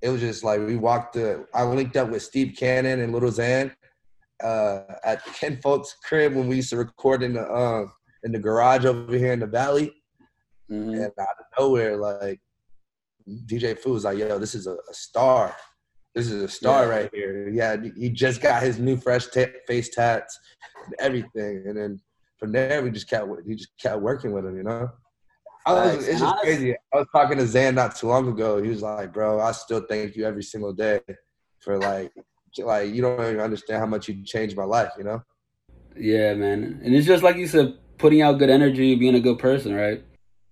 it 0.00 0.08
was 0.08 0.20
just 0.20 0.44
like 0.44 0.60
we 0.60 0.76
walked. 0.76 1.14
The, 1.14 1.46
I 1.54 1.62
linked 1.64 1.96
up 1.96 2.10
with 2.10 2.22
Steve 2.22 2.56
Cannon 2.56 3.00
and 3.00 3.12
Lil 3.12 3.30
Xan 3.30 3.72
uh, 4.42 4.80
at 5.04 5.24
Ken 5.26 5.58
Folk's 5.62 5.94
crib 6.04 6.34
when 6.34 6.48
we 6.48 6.56
used 6.56 6.70
to 6.70 6.76
record 6.76 7.22
in 7.22 7.34
the 7.34 7.42
uh, 7.42 7.86
in 8.24 8.32
the 8.32 8.38
garage 8.38 8.84
over 8.84 9.16
here 9.16 9.32
in 9.32 9.40
the 9.40 9.46
valley. 9.46 9.92
Mm-hmm. 10.70 10.94
And 10.94 11.12
out 11.20 11.38
of 11.38 11.46
nowhere, 11.58 11.96
like 11.96 12.40
DJ 13.46 13.78
Fu 13.78 13.92
was 13.92 14.04
like, 14.04 14.18
"Yo, 14.18 14.38
this 14.38 14.54
is 14.54 14.66
a, 14.66 14.72
a 14.72 14.94
star. 14.94 15.54
This 16.14 16.30
is 16.30 16.42
a 16.42 16.48
star 16.48 16.84
yeah. 16.84 16.90
right 16.90 17.10
here." 17.12 17.48
Yeah, 17.48 17.76
he 17.96 18.10
just 18.10 18.40
got 18.40 18.62
his 18.62 18.78
new 18.78 18.96
fresh 18.96 19.26
t- 19.28 19.46
face 19.66 19.88
tats 19.88 20.38
and 20.84 20.94
everything, 20.98 21.64
and 21.66 21.76
then 21.76 22.00
from 22.38 22.52
there 22.52 22.82
we 22.82 22.90
just 22.90 23.08
kept 23.08 23.28
he 23.46 23.54
just 23.54 23.70
kept 23.80 24.00
working 24.00 24.32
with 24.32 24.44
him, 24.44 24.56
you 24.56 24.64
know. 24.64 24.90
I 25.64 25.72
was, 25.72 26.08
it's 26.08 26.20
just 26.20 26.36
crazy. 26.38 26.74
I 26.92 26.96
was 26.96 27.06
talking 27.14 27.38
to 27.38 27.44
Xan 27.44 27.74
not 27.74 27.94
too 27.94 28.08
long 28.08 28.28
ago. 28.28 28.60
He 28.60 28.68
was 28.68 28.82
like, 28.82 29.12
"Bro, 29.12 29.40
I 29.40 29.52
still 29.52 29.84
thank 29.88 30.16
you 30.16 30.24
every 30.24 30.42
single 30.42 30.72
day 30.72 31.00
for 31.60 31.78
like 31.78 32.12
like 32.58 32.92
you 32.92 33.02
don't 33.02 33.20
even 33.20 33.40
understand 33.40 33.80
how 33.80 33.86
much 33.86 34.08
you 34.08 34.22
changed 34.24 34.56
my 34.56 34.64
life, 34.64 34.92
you 34.98 35.04
know? 35.04 35.22
Yeah, 35.96 36.34
man. 36.34 36.80
And 36.84 36.94
it's 36.94 37.06
just 37.06 37.22
like 37.22 37.36
you 37.36 37.46
said, 37.46 37.78
putting 37.98 38.22
out 38.22 38.38
good 38.38 38.50
energy, 38.50 38.94
being 38.94 39.14
a 39.14 39.20
good 39.20 39.38
person, 39.38 39.74
right? 39.74 40.04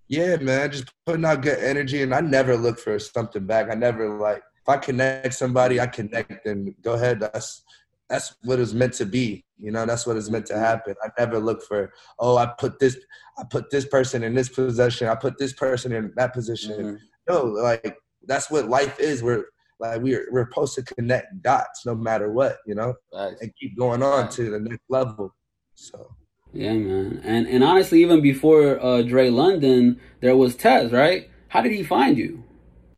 Yeah, 0.09 0.37
man. 0.37 0.71
Just 0.71 0.91
putting 1.07 1.25
out 1.25 1.43
good 1.43 1.59
energy 1.59 2.03
and 2.03 2.15
I 2.15 2.21
never 2.21 2.57
look 2.57 2.79
for 2.79 2.99
something 2.99 3.47
back. 3.47 3.71
I 3.71 3.75
never 3.75 4.19
like 4.19 4.43
if 4.63 4.69
I 4.69 4.77
connect 4.77 5.35
somebody, 5.35 5.81
I 5.81 5.87
connect 5.87 6.47
and 6.47 6.75
go 6.83 6.95
ahead. 6.95 7.21
That's 7.21 7.63
that's 8.09 8.35
what 8.43 8.59
it's 8.59 8.73
meant 8.73 8.95
to 8.95 9.07
be. 9.07 9.45
You 9.57 9.71
know, 9.71 9.87
that's 9.87 10.07
what 10.07 10.17
is 10.17 10.31
meant 10.31 10.47
to 10.47 10.59
happen. 10.59 10.95
I 11.03 11.09
never 11.19 11.39
look 11.39 11.63
for, 11.63 11.93
oh, 12.19 12.37
I 12.39 12.47
put 12.59 12.79
this, 12.79 12.99
I 13.39 13.45
put 13.49 13.71
this 13.71 13.87
person 13.87 14.23
in 14.25 14.35
this 14.35 14.49
position, 14.49 15.07
I 15.07 15.15
put 15.15 15.39
this 15.39 15.53
person 15.53 15.93
in 15.93 16.13
that 16.17 16.33
position. 16.33 16.73
Mm-hmm. 16.73 16.95
No, 17.29 17.45
like 17.45 17.97
that's 18.27 18.51
what 18.51 18.69
life 18.69 18.99
is. 18.99 19.23
We're 19.23 19.45
like 19.79 20.03
we're 20.03 20.27
we're 20.33 20.49
supposed 20.49 20.75
to 20.77 20.83
connect 20.83 21.43
dots 21.43 21.87
no 21.87 21.95
matter 21.95 22.33
what, 22.33 22.59
you 22.67 22.75
know, 22.75 22.95
nice. 23.13 23.35
and 23.41 23.53
keep 23.61 23.79
going 23.79 24.03
on 24.03 24.25
nice. 24.25 24.37
to 24.37 24.51
the 24.51 24.61
next 24.61 24.85
level. 24.89 25.35
So. 25.75 26.09
Yeah, 26.53 26.73
man, 26.73 27.21
and 27.23 27.47
and 27.47 27.63
honestly, 27.63 28.03
even 28.03 28.21
before 28.21 28.83
uh, 28.85 29.03
Dre 29.03 29.31
London, 29.31 30.01
there 30.21 30.37
was 30.37 30.57
Tez, 30.57 30.91
right? 30.91 31.31
How 31.47 31.61
did 31.61 31.71
he 31.71 31.85
find 31.85 32.19
you? 32.19 32.43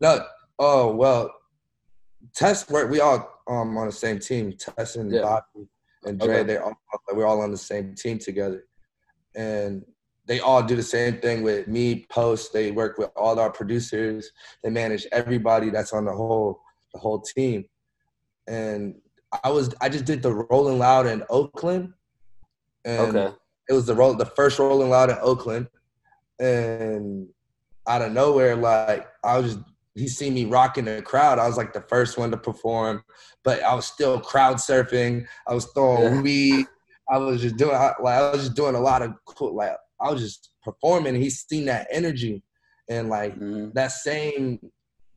No, 0.00 0.24
oh 0.58 0.94
well, 0.94 1.30
Tez. 2.34 2.66
We 2.68 3.00
all 3.00 3.42
um 3.48 3.76
on 3.76 3.86
the 3.86 3.92
same 3.92 4.18
team. 4.18 4.52
Tez 4.52 4.96
and 4.96 5.10
yeah. 5.10 5.22
Bobby 5.22 5.68
and 6.04 6.18
Dre. 6.18 6.38
Okay. 6.38 6.42
They 6.44 6.56
all 6.56 6.74
we're 7.12 7.26
all 7.26 7.40
on 7.40 7.50
the 7.50 7.56
same 7.56 7.94
team 7.94 8.18
together, 8.18 8.64
and 9.34 9.84
they 10.26 10.40
all 10.40 10.62
do 10.62 10.76
the 10.76 10.82
same 10.82 11.18
thing 11.18 11.42
with 11.42 11.68
me. 11.68 12.06
Post. 12.08 12.52
They 12.52 12.70
work 12.70 12.98
with 12.98 13.10
all 13.16 13.38
our 13.38 13.50
producers. 13.50 14.30
They 14.62 14.70
manage 14.70 15.06
everybody 15.12 15.70
that's 15.70 15.92
on 15.92 16.04
the 16.04 16.12
whole 16.12 16.60
the 16.92 17.00
whole 17.00 17.20
team. 17.20 17.64
And 18.46 18.96
I 19.44 19.50
was 19.50 19.74
I 19.80 19.88
just 19.88 20.04
did 20.04 20.22
the 20.22 20.32
Rolling 20.32 20.78
Loud 20.78 21.06
in 21.06 21.22
Oakland. 21.30 21.92
And 22.84 23.16
okay. 23.16 23.34
it 23.68 23.72
was 23.72 23.86
the 23.86 23.94
roll 23.94 24.14
the 24.14 24.26
first 24.26 24.58
Rolling 24.58 24.90
Loud 24.90 25.10
in 25.10 25.16
Oakland. 25.20 25.68
And 26.38 27.28
out 27.86 28.02
of 28.02 28.12
nowhere, 28.12 28.56
like 28.56 29.06
I 29.24 29.38
was 29.38 29.54
just 29.54 29.64
he 29.94 30.08
seen 30.08 30.34
me 30.34 30.44
rocking 30.44 30.86
the 30.86 31.02
crowd. 31.02 31.38
I 31.38 31.46
was 31.46 31.56
like 31.56 31.72
the 31.72 31.82
first 31.82 32.16
one 32.18 32.30
to 32.30 32.36
perform, 32.36 33.04
but 33.44 33.62
I 33.62 33.74
was 33.74 33.86
still 33.86 34.20
crowd 34.20 34.56
surfing. 34.56 35.26
I 35.46 35.54
was 35.54 35.66
throwing 35.74 36.14
yeah. 36.14 36.22
weed. 36.22 36.66
I 37.10 37.18
was 37.18 37.42
just 37.42 37.56
doing 37.56 37.72
like 37.72 38.14
I 38.14 38.30
was 38.30 38.44
just 38.44 38.56
doing 38.56 38.74
a 38.74 38.80
lot 38.80 39.02
of 39.02 39.12
cool 39.26 39.54
like 39.54 39.72
I 40.00 40.10
was 40.10 40.22
just 40.22 40.50
performing. 40.62 41.14
He 41.14 41.30
seen 41.30 41.66
that 41.66 41.88
energy, 41.90 42.42
and 42.88 43.08
like 43.08 43.34
mm-hmm. 43.34 43.70
that 43.74 43.92
same 43.92 44.58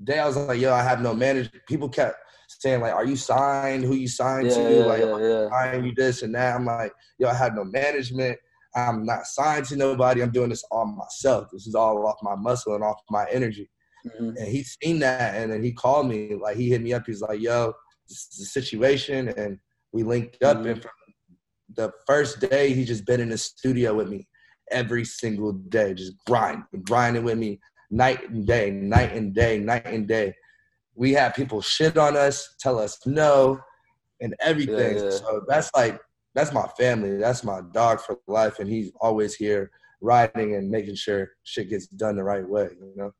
day 0.03 0.19
I 0.19 0.27
was 0.27 0.35
like, 0.35 0.59
yo, 0.59 0.73
I 0.73 0.83
have 0.83 1.01
no 1.01 1.13
manager. 1.13 1.51
People 1.67 1.87
kept 1.87 2.17
saying 2.47 2.81
like, 2.81 2.93
are 2.93 3.05
you 3.05 3.15
signed? 3.15 3.83
Who 3.83 3.95
you 3.95 4.07
signed 4.07 4.47
yeah, 4.47 4.55
to? 4.55 4.75
Yeah, 4.75 4.85
like, 4.85 5.01
yeah, 5.01 5.17
yeah. 5.17 5.49
sign 5.49 5.85
you 5.85 5.93
this 5.95 6.21
and 6.21 6.35
that. 6.35 6.55
I'm 6.55 6.65
like, 6.65 6.91
yo, 7.17 7.29
I 7.29 7.33
have 7.33 7.55
no 7.55 7.63
management. 7.63 8.37
I'm 8.75 9.05
not 9.05 9.25
signed 9.25 9.65
to 9.67 9.77
nobody. 9.77 10.21
I'm 10.21 10.31
doing 10.31 10.49
this 10.49 10.65
all 10.69 10.85
myself. 10.85 11.47
This 11.53 11.65
is 11.65 11.75
all 11.75 12.05
off 12.05 12.17
my 12.21 12.35
muscle 12.35 12.75
and 12.75 12.83
off 12.83 12.99
my 13.09 13.25
energy. 13.31 13.69
Mm-hmm. 14.05 14.37
And 14.37 14.47
he 14.47 14.63
seen 14.63 14.99
that, 14.99 15.35
and 15.35 15.51
then 15.51 15.63
he 15.63 15.71
called 15.71 16.07
me. 16.07 16.35
Like 16.35 16.57
he 16.57 16.69
hit 16.69 16.81
me 16.81 16.93
up. 16.93 17.03
He's 17.05 17.21
like, 17.21 17.41
"Yo, 17.41 17.73
this 18.07 18.27
is 18.31 18.37
the 18.39 18.45
situation," 18.45 19.29
and 19.29 19.57
we 19.91 20.03
linked 20.03 20.43
up. 20.43 20.57
Mm-hmm. 20.57 20.67
And 20.67 20.81
from 20.81 20.91
the 21.75 21.91
first 22.05 22.39
day, 22.39 22.73
he 22.73 22.85
just 22.85 23.05
been 23.05 23.21
in 23.21 23.29
the 23.29 23.37
studio 23.37 23.93
with 23.93 24.09
me 24.09 24.27
every 24.71 25.05
single 25.05 25.53
day, 25.53 25.93
just 25.93 26.13
grind, 26.25 26.63
grinding 26.83 27.23
with 27.23 27.37
me 27.37 27.59
night 27.91 28.29
and 28.29 28.45
day, 28.45 28.71
night 28.71 29.13
and 29.13 29.33
day, 29.33 29.59
night 29.59 29.85
and 29.85 30.07
day. 30.07 30.33
We 30.95 31.13
have 31.13 31.35
people 31.35 31.61
shit 31.61 31.97
on 31.97 32.15
us, 32.15 32.55
tell 32.59 32.79
us 32.79 32.97
no, 33.05 33.59
and 34.21 34.35
everything. 34.41 34.97
Yeah, 34.97 35.03
yeah. 35.03 35.09
So 35.09 35.41
that's 35.47 35.69
like 35.75 35.99
that's 36.33 36.53
my 36.53 36.67
family. 36.77 37.17
That's 37.17 37.43
my 37.43 37.61
dog 37.73 38.01
for 38.01 38.19
life, 38.27 38.59
and 38.59 38.69
he's 38.69 38.91
always 39.01 39.35
here 39.35 39.71
riding 40.01 40.55
and 40.55 40.69
making 40.69 40.95
sure 40.95 41.29
shit 41.43 41.69
gets 41.69 41.87
done 41.87 42.15
the 42.15 42.23
right 42.23 42.47
way. 42.47 42.69
You 42.79 42.93
know. 42.95 43.11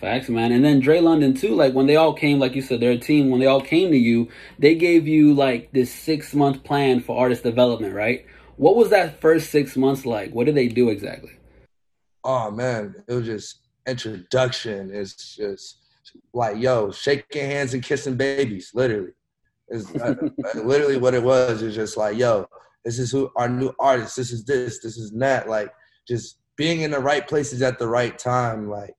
Facts, 0.00 0.28
man. 0.28 0.52
And 0.52 0.64
then 0.64 0.80
Dre 0.80 1.00
London 1.00 1.34
too. 1.34 1.54
Like 1.54 1.72
when 1.72 1.86
they 1.86 1.96
all 1.96 2.12
came, 2.12 2.38
like 2.38 2.54
you 2.54 2.62
said, 2.62 2.80
their 2.80 2.98
team. 2.98 3.30
When 3.30 3.40
they 3.40 3.46
all 3.46 3.60
came 3.60 3.90
to 3.90 3.96
you, 3.96 4.28
they 4.58 4.74
gave 4.74 5.08
you 5.08 5.34
like 5.34 5.72
this 5.72 5.92
six 5.92 6.34
month 6.34 6.64
plan 6.64 7.00
for 7.00 7.18
artist 7.18 7.42
development, 7.42 7.94
right? 7.94 8.26
What 8.56 8.76
was 8.76 8.90
that 8.90 9.20
first 9.20 9.50
six 9.50 9.76
months 9.76 10.04
like? 10.04 10.32
What 10.32 10.46
did 10.46 10.54
they 10.54 10.68
do 10.68 10.90
exactly? 10.90 11.32
Oh 12.24 12.50
man, 12.50 12.94
it 13.08 13.14
was 13.14 13.26
just 13.26 13.58
introduction 13.86 14.90
It's 14.92 15.36
just 15.36 15.78
like, 16.32 16.58
yo, 16.58 16.90
shaking 16.90 17.46
hands 17.46 17.74
and 17.74 17.82
kissing 17.82 18.16
babies, 18.16 18.70
literally. 18.74 19.12
Is 19.68 19.90
uh, 19.96 20.14
literally 20.54 20.98
what 20.98 21.14
it 21.14 21.22
was. 21.22 21.62
It's 21.62 21.74
just 21.74 21.96
like, 21.96 22.16
yo, 22.16 22.46
this 22.84 22.98
is 22.98 23.10
who 23.10 23.30
our 23.36 23.48
new 23.48 23.72
artist. 23.78 24.16
This 24.16 24.32
is 24.32 24.44
this. 24.44 24.80
This 24.80 24.96
is 24.96 25.10
that. 25.12 25.48
Like, 25.48 25.72
just 26.06 26.38
being 26.56 26.82
in 26.82 26.90
the 26.90 27.00
right 27.00 27.26
places 27.26 27.62
at 27.62 27.78
the 27.78 27.88
right 27.88 28.18
time. 28.18 28.68
Like, 28.68 28.94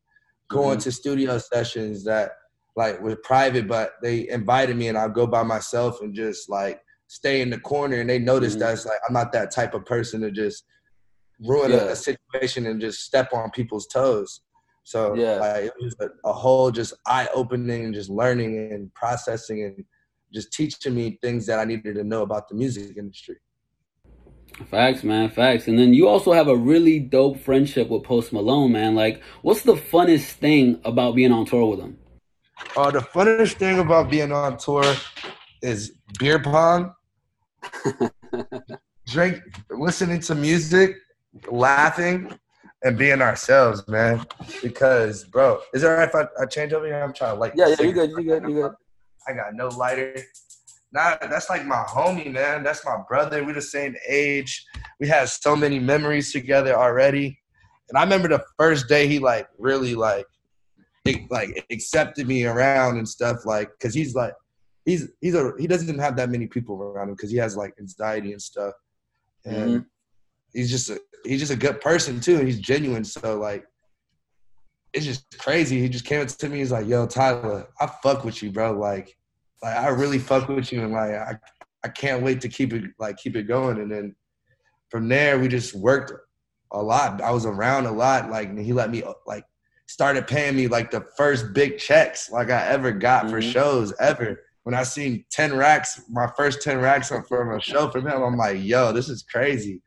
going 0.50 0.78
mm-hmm. 0.78 0.84
to 0.84 0.92
studio 0.92 1.38
sessions 1.38 2.04
that 2.06 2.32
like 2.76 3.00
were 3.02 3.16
private, 3.16 3.68
but 3.68 3.94
they 4.02 4.28
invited 4.30 4.76
me, 4.76 4.88
and 4.88 4.98
I'll 4.98 5.10
go 5.10 5.28
by 5.28 5.44
myself 5.44 6.02
and 6.02 6.14
just 6.14 6.50
like 6.50 6.82
stay 7.08 7.42
in 7.42 7.50
the 7.50 7.60
corner. 7.60 8.00
And 8.00 8.10
they 8.10 8.20
noticed 8.20 8.58
mm-hmm. 8.58 8.76
that 8.76 8.86
like 8.86 9.00
I'm 9.08 9.14
not 9.14 9.32
that 9.34 9.52
type 9.52 9.74
of 9.74 9.86
person 9.86 10.22
to 10.22 10.32
just 10.32 10.64
ruin 11.40 11.72
yeah. 11.72 11.78
a, 11.78 11.88
a, 11.90 11.96
situation 11.96 12.68
and 12.68 12.80
just 12.80 13.02
step 13.02 13.34
on 13.34 13.50
people's 13.52 13.88
toes. 13.88 14.42
So 14.86 15.14
yeah, 15.16 15.36
like, 15.36 15.64
it 15.66 15.74
was 15.82 15.96
a, 16.02 16.08
a 16.28 16.34
whole 16.34 16.72
just 16.72 16.94
eye 17.06 17.30
opening, 17.34 17.86
and 17.86 17.94
just 17.94 18.10
learning 18.10 18.72
and 18.72 18.94
processing 18.94 19.64
and 19.64 19.86
just 20.34 20.52
teaching 20.52 20.96
me 20.96 21.20
things 21.22 21.46
that 21.46 21.60
I 21.60 21.66
needed 21.66 21.96
to 21.96 22.04
know 22.04 22.24
about 22.24 22.50
the 22.50 22.56
music 22.56 22.98
industry. 22.98 23.38
Facts, 24.70 25.04
man, 25.04 25.30
facts. 25.30 25.68
And 25.68 25.78
then 25.78 25.94
you 25.94 26.08
also 26.08 26.32
have 26.32 26.48
a 26.48 26.56
really 26.56 27.00
dope 27.00 27.40
friendship 27.40 27.90
with 27.90 28.04
Post 28.04 28.34
Malone, 28.34 28.72
man. 28.72 28.96
Like, 28.96 29.22
what's 29.42 29.64
the 29.64 29.74
funnest 29.74 30.34
thing 30.34 30.80
about 30.86 31.16
being 31.16 31.32
on 31.32 31.46
tour 31.46 31.66
with 31.66 31.80
him? 31.80 31.98
Uh, 32.78 32.92
the 32.92 33.00
funnest 33.00 33.56
thing 33.56 33.80
about 33.80 34.10
being 34.10 34.32
on 34.32 34.58
tour 34.58 34.84
is 35.62 35.94
beer 36.20 36.40
pong, 36.40 36.94
drink, 39.08 39.42
listening 39.70 40.20
to 40.22 40.36
music, 40.36 40.98
laughing, 41.50 42.32
and 42.84 42.98
being 42.98 43.22
ourselves, 43.22 43.88
man. 43.88 44.26
Because, 44.62 45.24
bro, 45.24 45.62
is 45.74 45.84
it 45.84 45.88
alright 45.88 46.10
if 46.10 46.16
I, 46.16 46.28
I, 46.42 46.46
change 46.46 46.74
over 46.74 46.86
here? 46.86 47.02
I'm 47.02 47.14
trying 47.14 47.36
to 47.36 47.40
light. 47.40 47.54
Yeah, 47.56 47.70
yeah, 47.70 47.82
you 47.82 47.94
good, 47.94 48.10
you 48.12 48.24
good, 48.24 48.44
you 48.44 48.54
good. 48.54 48.74
I 49.28 49.34
got 49.34 49.56
no 49.56 49.70
lighter. 49.70 50.16
Nah, 50.94 51.18
that's 51.22 51.50
like 51.50 51.66
my 51.66 51.84
homie, 51.88 52.32
man. 52.32 52.64
That's 52.64 52.86
my 52.86 52.98
brother. 53.08 53.44
We're 53.44 53.54
the 53.54 53.62
same 53.62 53.96
age. 54.08 54.64
We 55.00 55.08
have 55.08 55.30
so 55.30 55.56
many 55.56 55.80
memories 55.80 56.32
together 56.32 56.76
already. 56.76 57.40
And 57.90 57.98
I 57.98 58.04
remember 58.04 58.28
the 58.28 58.44
first 58.60 58.88
day 58.88 59.08
he 59.08 59.20
like 59.20 59.48
really 59.58 59.96
like 59.96 60.28
like 61.30 61.66
accepted 61.70 62.28
me 62.28 62.46
around 62.46 62.98
and 62.98 63.08
stuff 63.08 63.46
like 63.46 63.70
because 63.72 63.94
he's 63.94 64.16
like 64.16 64.34
he's 64.86 65.10
he's 65.20 65.36
a 65.36 65.52
he 65.60 65.68
doesn't 65.68 66.00
have 66.00 66.16
that 66.16 66.30
many 66.30 66.48
people 66.48 66.82
around 66.82 67.10
him 67.10 67.16
because 67.16 67.30
he 67.30 67.38
has 67.38 67.58
like 67.58 67.74
anxiety 67.78 68.32
and 68.32 68.42
stuff 68.42 68.74
and 69.46 69.56
mm-hmm. 69.56 69.80
he's 70.54 70.72
just 70.72 70.90
a 70.90 71.00
he's 71.26 71.40
just 71.40 71.52
a 71.52 71.58
good 71.58 71.82
person 71.82 72.22
too 72.22 72.38
and 72.38 72.48
he's 72.48 72.60
genuine 72.60 73.04
so 73.04 73.38
like 73.38 73.66
it's 74.94 75.06
just 75.06 75.26
crazy 75.40 75.82
he 75.82 75.90
just 75.90 76.06
came 76.06 76.22
up 76.22 76.28
to 76.28 76.48
me 76.48 76.60
he's 76.60 76.72
like 76.72 76.88
yo 76.88 77.06
tyler 77.06 77.68
i 77.82 77.86
fuck 78.02 78.24
with 78.24 78.42
you 78.42 78.50
bro 78.50 78.72
like 78.72 79.18
like 79.64 79.78
I 79.78 79.88
really 79.88 80.20
fuck 80.20 80.48
with 80.50 80.72
you 80.72 80.84
and 80.84 80.92
like 80.92 81.12
I 81.12 81.38
I 81.84 81.88
can't 81.88 82.22
wait 82.22 82.42
to 82.42 82.50
keep 82.50 82.74
it 82.74 82.84
like 83.00 83.18
keep 83.18 83.36
it 83.36 83.44
going 83.44 83.80
and 83.80 83.92
then 83.92 84.16
from 84.90 85.08
there 85.08 85.40
we 85.40 85.48
just 85.48 85.74
worked 85.74 86.14
a 86.72 86.82
lot. 86.82 87.22
I 87.22 87.32
was 87.32 87.46
around 87.46 87.86
a 87.86 87.92
lot 87.92 88.30
like 88.30 88.56
he 88.58 88.74
let 88.74 88.92
me 88.92 89.04
like 89.26 89.46
started 89.88 90.28
paying 90.28 90.56
me 90.56 90.68
like 90.68 90.92
the 90.92 91.06
first 91.18 91.54
big 91.54 91.78
checks 91.78 92.30
like 92.32 92.50
I 92.50 92.68
ever 92.68 92.92
got 92.92 93.24
mm-hmm. 93.24 93.36
for 93.36 93.42
shows 93.42 93.94
ever. 94.00 94.42
When 94.64 94.76
I 94.76 94.84
seen 94.84 95.26
10 95.30 95.56
racks, 95.56 96.02
my 96.10 96.30
first 96.38 96.62
10 96.62 96.80
racks 96.80 97.10
from 97.10 97.52
a 97.52 97.60
show 97.60 97.90
from 97.90 98.08
him, 98.08 98.24
I'm 98.24 98.38
like, 98.38 98.64
yo, 98.64 98.94
this 98.94 99.10
is 99.10 99.22
crazy. 99.22 99.82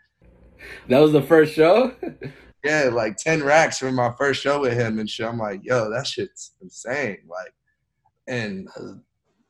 That 0.89 0.99
was 0.99 1.13
the 1.13 1.23
first 1.23 1.55
show? 1.55 1.95
yeah, 2.65 2.91
like 2.93 3.17
10 3.17 3.43
racks 3.43 3.79
from 3.79 3.95
my 3.95 4.13
first 4.19 4.43
show 4.43 4.61
with 4.61 4.75
him 4.75 4.99
and 4.99 5.09
shit. 5.09 5.27
I'm 5.27 5.39
like, 5.39 5.61
yo, 5.63 5.91
that 5.91 6.07
shit's 6.07 6.53
insane. 6.61 7.19
Like, 7.27 7.55
and 8.27 8.69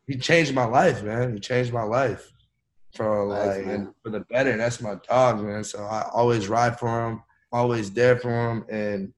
he 0.07 0.17
changed 0.17 0.55
my 0.55 0.65
life, 0.65 1.03
man. 1.03 1.35
He 1.35 1.41
changed 1.41 1.73
my 1.73 1.83
life 1.83 2.33
for 2.95 3.29
nice, 3.29 3.57
like 3.59 3.67
and 3.67 3.89
for 4.03 4.11
the 4.11 4.21
better. 4.21 4.57
That's 4.57 4.81
my 4.81 4.97
dog, 5.09 5.43
man. 5.43 5.65
So 5.65 5.85
I 5.85 6.09
always 6.13 6.49
ride 6.49 6.79
for 6.79 7.07
him, 7.07 7.23
always 7.53 7.91
there 7.91 8.19
for 8.19 8.31
him, 8.31 8.65
and 8.71 9.13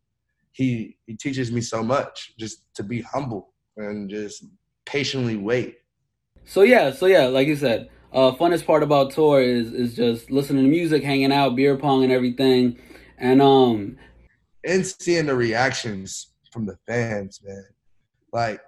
he 0.52 0.96
he 1.06 1.14
teaches 1.14 1.52
me 1.52 1.60
so 1.60 1.82
much 1.82 2.34
just 2.38 2.64
to 2.74 2.82
be 2.82 3.02
humble 3.02 3.52
and 3.76 4.10
just 4.10 4.44
patiently 4.84 5.36
wait. 5.36 5.78
So 6.44 6.62
yeah, 6.62 6.90
so 6.90 7.06
yeah, 7.06 7.26
like 7.26 7.46
you 7.46 7.56
said, 7.56 7.90
uh, 8.12 8.32
funnest 8.32 8.64
part 8.64 8.82
about 8.82 9.12
tour 9.12 9.40
is 9.42 9.72
is 9.72 9.94
just 9.94 10.30
listening 10.30 10.64
to 10.64 10.70
music, 10.70 11.02
hanging 11.02 11.32
out, 11.32 11.54
beer 11.54 11.76
pong, 11.76 12.02
and 12.02 12.12
everything, 12.12 12.78
and 13.18 13.42
um, 13.42 13.98
and 14.64 14.86
seeing 14.86 15.26
the 15.26 15.36
reactions 15.36 16.28
from 16.50 16.64
the 16.66 16.78
fans, 16.86 17.40
man. 17.44 17.64
Like 18.32 18.60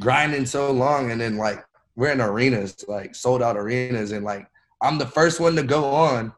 grinding 0.00 0.46
so 0.46 0.70
long 0.70 1.10
and 1.10 1.20
then 1.20 1.36
like 1.36 1.64
we're 1.94 2.12
in 2.12 2.20
arenas, 2.20 2.84
like 2.88 3.14
sold 3.14 3.42
out 3.42 3.56
arenas, 3.56 4.12
and 4.12 4.24
like 4.24 4.46
I'm 4.80 4.98
the 4.98 5.06
first 5.06 5.40
one 5.40 5.56
to 5.56 5.62
go 5.62 5.84
on 5.84 6.32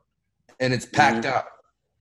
and 0.61 0.73
it's 0.73 0.87
packed 0.87 1.25
mm-hmm. 1.25 1.37
out 1.37 1.45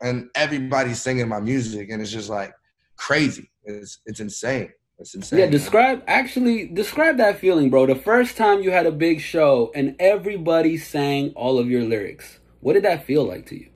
and 0.02 0.30
everybody's 0.36 1.02
singing 1.02 1.28
my 1.28 1.40
music 1.40 1.90
and 1.90 2.02
it's 2.02 2.12
just 2.12 2.30
like 2.30 2.54
crazy. 2.98 3.50
It's 3.64 4.00
it's 4.06 4.20
insane. 4.20 4.72
It's 5.00 5.16
insane. 5.16 5.40
Yeah, 5.40 5.48
describe 5.48 6.04
actually 6.08 6.68
describe 6.68 7.18
that 7.18 7.40
feeling, 7.40 7.70
bro. 7.70 7.86
The 7.86 7.96
first 7.96 8.38
time 8.38 8.62
you 8.62 8.72
had 8.72 8.86
a 8.86 8.92
big 8.92 9.22
show 9.22 9.72
and 9.74 9.96
everybody 10.00 10.78
sang 10.78 11.32
all 11.36 11.58
of 11.58 11.70
your 11.70 11.84
lyrics. 11.84 12.40
What 12.60 12.74
did 12.74 12.84
that 12.84 13.06
feel 13.06 13.24
like 13.24 13.46
to 13.48 13.60
you? 13.60 13.70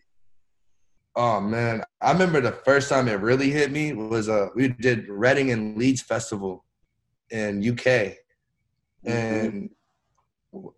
Oh 1.16 1.42
man, 1.42 1.84
I 2.02 2.12
remember 2.12 2.42
the 2.42 2.52
first 2.52 2.90
time 2.90 3.08
it 3.08 3.20
really 3.20 3.50
hit 3.50 3.72
me 3.72 3.94
was 3.94 4.30
uh 4.30 4.50
we 4.56 4.68
did 4.68 5.08
Reading 5.08 5.52
and 5.52 5.78
Leeds 5.78 6.02
Festival 6.02 6.64
in 7.32 7.60
UK, 7.68 7.84
mm-hmm. 9.06 9.12
and 9.12 9.70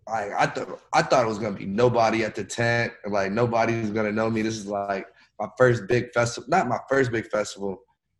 I 0.08 0.30
I 0.38 0.46
thought 0.46 0.80
I 0.92 1.02
thought 1.02 1.24
it 1.24 1.28
was 1.28 1.38
gonna 1.38 1.56
be 1.56 1.66
nobody 1.66 2.24
at 2.24 2.34
the 2.34 2.44
tent, 2.44 2.92
like 3.06 3.32
nobody 3.32 3.80
was 3.80 3.90
gonna 3.90 4.12
know 4.12 4.30
me. 4.30 4.42
This 4.42 4.56
is 4.56 4.66
like 4.66 5.06
my 5.38 5.48
first 5.56 5.86
big 5.88 6.12
festival, 6.12 6.48
not 6.48 6.68
my 6.68 6.78
first 6.88 7.10
big 7.10 7.26
festival 7.28 7.78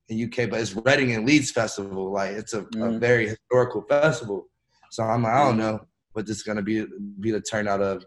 in 0.08 0.24
UK, 0.24 0.50
but 0.50 0.60
it's 0.60 0.74
Reading 0.74 1.12
and 1.14 1.26
Leeds 1.26 1.50
Festival. 1.50 2.12
Like 2.12 2.32
it's 2.32 2.54
a, 2.54 2.62
mm-hmm. 2.62 2.82
a 2.82 2.98
very 2.98 3.28
historical 3.28 3.82
festival. 3.82 4.46
So 4.90 5.02
I'm 5.02 5.22
like, 5.22 5.32
I 5.32 5.44
don't 5.44 5.58
mm-hmm. 5.58 5.60
know 5.60 5.80
what 6.12 6.26
this 6.26 6.38
is 6.38 6.42
gonna 6.42 6.62
be 6.62 6.86
be 7.20 7.30
the 7.30 7.40
turnout 7.40 7.80
of. 7.80 8.04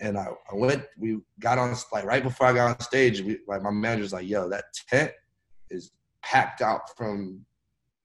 And 0.00 0.18
I, 0.18 0.26
I 0.50 0.54
went, 0.56 0.82
we 0.98 1.18
got 1.38 1.58
on 1.58 1.76
like 1.92 2.04
right 2.04 2.22
before 2.22 2.48
I 2.48 2.52
got 2.52 2.70
on 2.70 2.80
stage, 2.80 3.20
we, 3.20 3.38
like 3.46 3.62
my 3.62 3.70
manager's 3.70 4.12
like, 4.12 4.26
yo, 4.26 4.48
that 4.48 4.64
tent 4.88 5.12
is 5.70 5.92
packed 6.22 6.60
out 6.60 6.96
from 6.96 7.44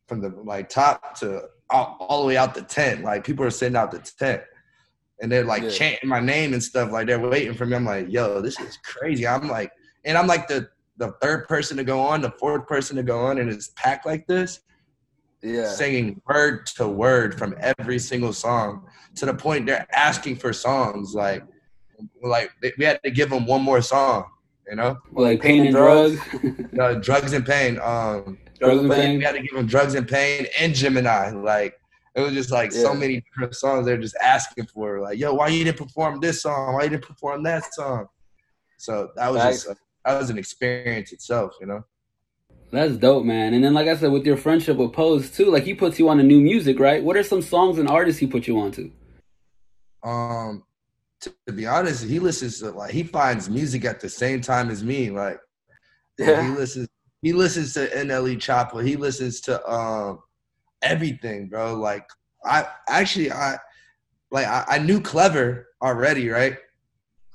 from 0.07 0.21
the 0.21 0.29
like 0.45 0.69
top 0.69 1.17
to 1.19 1.43
all, 1.69 1.97
all 1.99 2.21
the 2.21 2.27
way 2.27 2.37
out 2.37 2.53
the 2.53 2.61
tent. 2.61 3.03
Like 3.03 3.23
people 3.23 3.45
are 3.45 3.49
sitting 3.49 3.75
out 3.75 3.91
the 3.91 3.99
tent 3.99 4.41
and 5.21 5.31
they're 5.31 5.43
like 5.43 5.63
yeah. 5.63 5.69
chanting 5.69 6.09
my 6.09 6.19
name 6.19 6.53
and 6.53 6.63
stuff. 6.63 6.91
Like 6.91 7.07
they're 7.07 7.19
waiting 7.19 7.53
for 7.53 7.65
me. 7.65 7.75
I'm 7.75 7.85
like, 7.85 8.11
yo, 8.11 8.41
this 8.41 8.59
is 8.59 8.77
crazy. 8.83 9.27
I'm 9.27 9.47
like, 9.47 9.71
and 10.05 10.17
I'm 10.17 10.27
like 10.27 10.47
the 10.47 10.69
the 10.97 11.11
third 11.21 11.47
person 11.47 11.77
to 11.77 11.83
go 11.83 11.99
on, 11.99 12.21
the 12.21 12.31
fourth 12.31 12.67
person 12.67 12.95
to 12.95 13.03
go 13.03 13.19
on, 13.19 13.37
and 13.37 13.49
it's 13.49 13.69
packed 13.75 14.05
like 14.05 14.27
this. 14.27 14.61
Yeah, 15.43 15.69
singing 15.69 16.21
word 16.27 16.65
to 16.77 16.87
word 16.87 17.37
from 17.37 17.55
every 17.59 17.99
single 17.99 18.33
song 18.33 18.87
to 19.15 19.25
the 19.25 19.33
point 19.33 19.67
they're 19.67 19.87
asking 19.93 20.37
for 20.37 20.51
songs. 20.51 21.13
Like, 21.13 21.43
like 22.23 22.51
we 22.77 22.85
had 22.85 22.99
to 23.03 23.11
give 23.11 23.29
them 23.29 23.45
one 23.45 23.61
more 23.61 23.81
song. 23.81 24.25
You 24.69 24.75
know, 24.75 24.97
like 25.13 25.41
pain 25.41 25.65
and 25.67 25.71
drugs, 25.71 26.19
uh, 26.79 26.93
drugs 27.01 27.33
and 27.33 27.45
pain. 27.45 27.79
Um, 27.81 28.37
drugs 28.59 28.81
and 28.81 28.91
pain. 28.91 29.17
We 29.17 29.23
had 29.23 29.35
to 29.35 29.41
give 29.41 29.53
them 29.53 29.65
drugs 29.65 29.95
and 29.95 30.07
pain 30.07 30.47
and 30.59 30.75
Gemini. 30.75 31.31
Like 31.31 31.79
it 32.15 32.21
was 32.21 32.33
just 32.33 32.51
like 32.51 32.73
yeah. 32.73 32.81
so 32.81 32.93
many 32.93 33.21
different 33.21 33.55
songs 33.55 33.85
they're 33.85 33.97
just 33.97 34.17
asking 34.17 34.65
for. 34.65 34.99
Like, 34.99 35.19
yo, 35.19 35.35
why 35.35 35.49
you 35.49 35.63
didn't 35.63 35.77
perform 35.77 36.19
this 36.19 36.41
song? 36.41 36.73
Why 36.73 36.83
you 36.83 36.89
didn't 36.89 37.05
perform 37.05 37.43
that 37.43 37.73
song? 37.73 38.07
So 38.77 39.11
that 39.15 39.31
was 39.31 39.43
just 39.43 39.67
a, 39.67 39.77
that 40.03 40.19
was 40.19 40.29
an 40.29 40.37
experience 40.37 41.11
itself, 41.11 41.53
you 41.61 41.67
know. 41.67 41.83
That's 42.71 42.97
dope, 42.97 43.23
man. 43.23 43.53
And 43.53 43.63
then, 43.63 43.73
like 43.73 43.87
I 43.87 43.95
said, 43.95 44.11
with 44.11 44.25
your 44.25 44.35
friendship 44.35 44.77
with 44.77 44.93
Post 44.93 45.35
too, 45.35 45.51
like 45.51 45.63
he 45.63 45.73
puts 45.73 45.99
you 45.99 46.09
on 46.09 46.17
to 46.17 46.23
new 46.23 46.41
music, 46.41 46.79
right? 46.79 47.03
What 47.03 47.15
are 47.15 47.23
some 47.23 47.41
songs 47.41 47.77
and 47.77 47.87
artists 47.87 48.19
he 48.19 48.27
put 48.27 48.47
you 48.47 48.59
on 48.59 48.71
to? 48.73 48.91
Um, 50.03 50.63
to, 51.21 51.33
to, 51.47 51.53
be 51.53 51.65
honest, 51.65 52.03
he 52.03 52.19
listens 52.19 52.59
to 52.59 52.71
like 52.71 52.91
he 52.91 53.03
finds 53.03 53.49
music 53.49 53.85
at 53.85 53.99
the 53.99 54.09
same 54.09 54.41
time 54.41 54.69
as 54.69 54.83
me. 54.83 55.09
Like, 55.09 55.39
yeah, 56.17 56.41
he 56.41 56.49
listens 56.49 56.87
he 57.21 57.33
listens 57.33 57.73
to 57.73 57.87
NLE 57.87 58.37
Choppa. 58.37 58.85
He 58.85 58.95
listens 58.95 59.41
to 59.41 59.69
um 59.69 60.19
everything, 60.81 61.47
bro. 61.47 61.75
Like 61.75 62.07
I 62.45 62.67
actually 62.87 63.31
I 63.31 63.57
like 64.31 64.47
I, 64.47 64.65
I 64.67 64.77
knew 64.79 65.01
Clever 65.01 65.67
already, 65.81 66.29
right? 66.29 66.57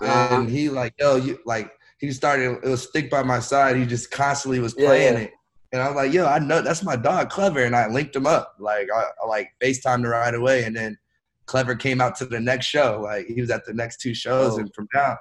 Uh-huh. 0.00 0.36
And 0.36 0.48
he 0.48 0.68
like, 0.68 0.94
yo, 0.98 1.16
you 1.16 1.38
like 1.44 1.72
he 1.98 2.10
started 2.12 2.58
it 2.62 2.68
was 2.68 2.82
stick 2.88 3.10
by 3.10 3.22
my 3.22 3.40
side. 3.40 3.76
He 3.76 3.86
just 3.86 4.10
constantly 4.10 4.60
was 4.60 4.74
playing 4.74 5.14
yeah. 5.14 5.20
it. 5.20 5.32
And 5.72 5.80
I 5.80 5.88
was 5.88 5.96
like, 5.96 6.12
yo, 6.12 6.26
I 6.26 6.38
know 6.38 6.60
that's 6.60 6.82
my 6.82 6.96
dog, 6.96 7.30
Clever. 7.30 7.64
And 7.64 7.74
I 7.74 7.88
linked 7.88 8.14
him 8.14 8.26
up. 8.26 8.56
Like 8.58 8.88
I, 8.94 9.04
I 9.22 9.26
like 9.26 9.50
FaceTimed 9.62 10.08
right 10.08 10.34
away. 10.34 10.64
And 10.64 10.76
then 10.76 10.98
Clever 11.52 11.74
came 11.74 12.00
out 12.00 12.16
to 12.16 12.24
the 12.24 12.40
next 12.40 12.64
show. 12.64 13.02
Like 13.04 13.26
he 13.26 13.38
was 13.42 13.50
at 13.50 13.66
the 13.66 13.74
next 13.74 14.00
two 14.00 14.14
shows 14.14 14.54
oh. 14.54 14.60
and 14.60 14.74
from 14.74 14.88
now 14.94 15.18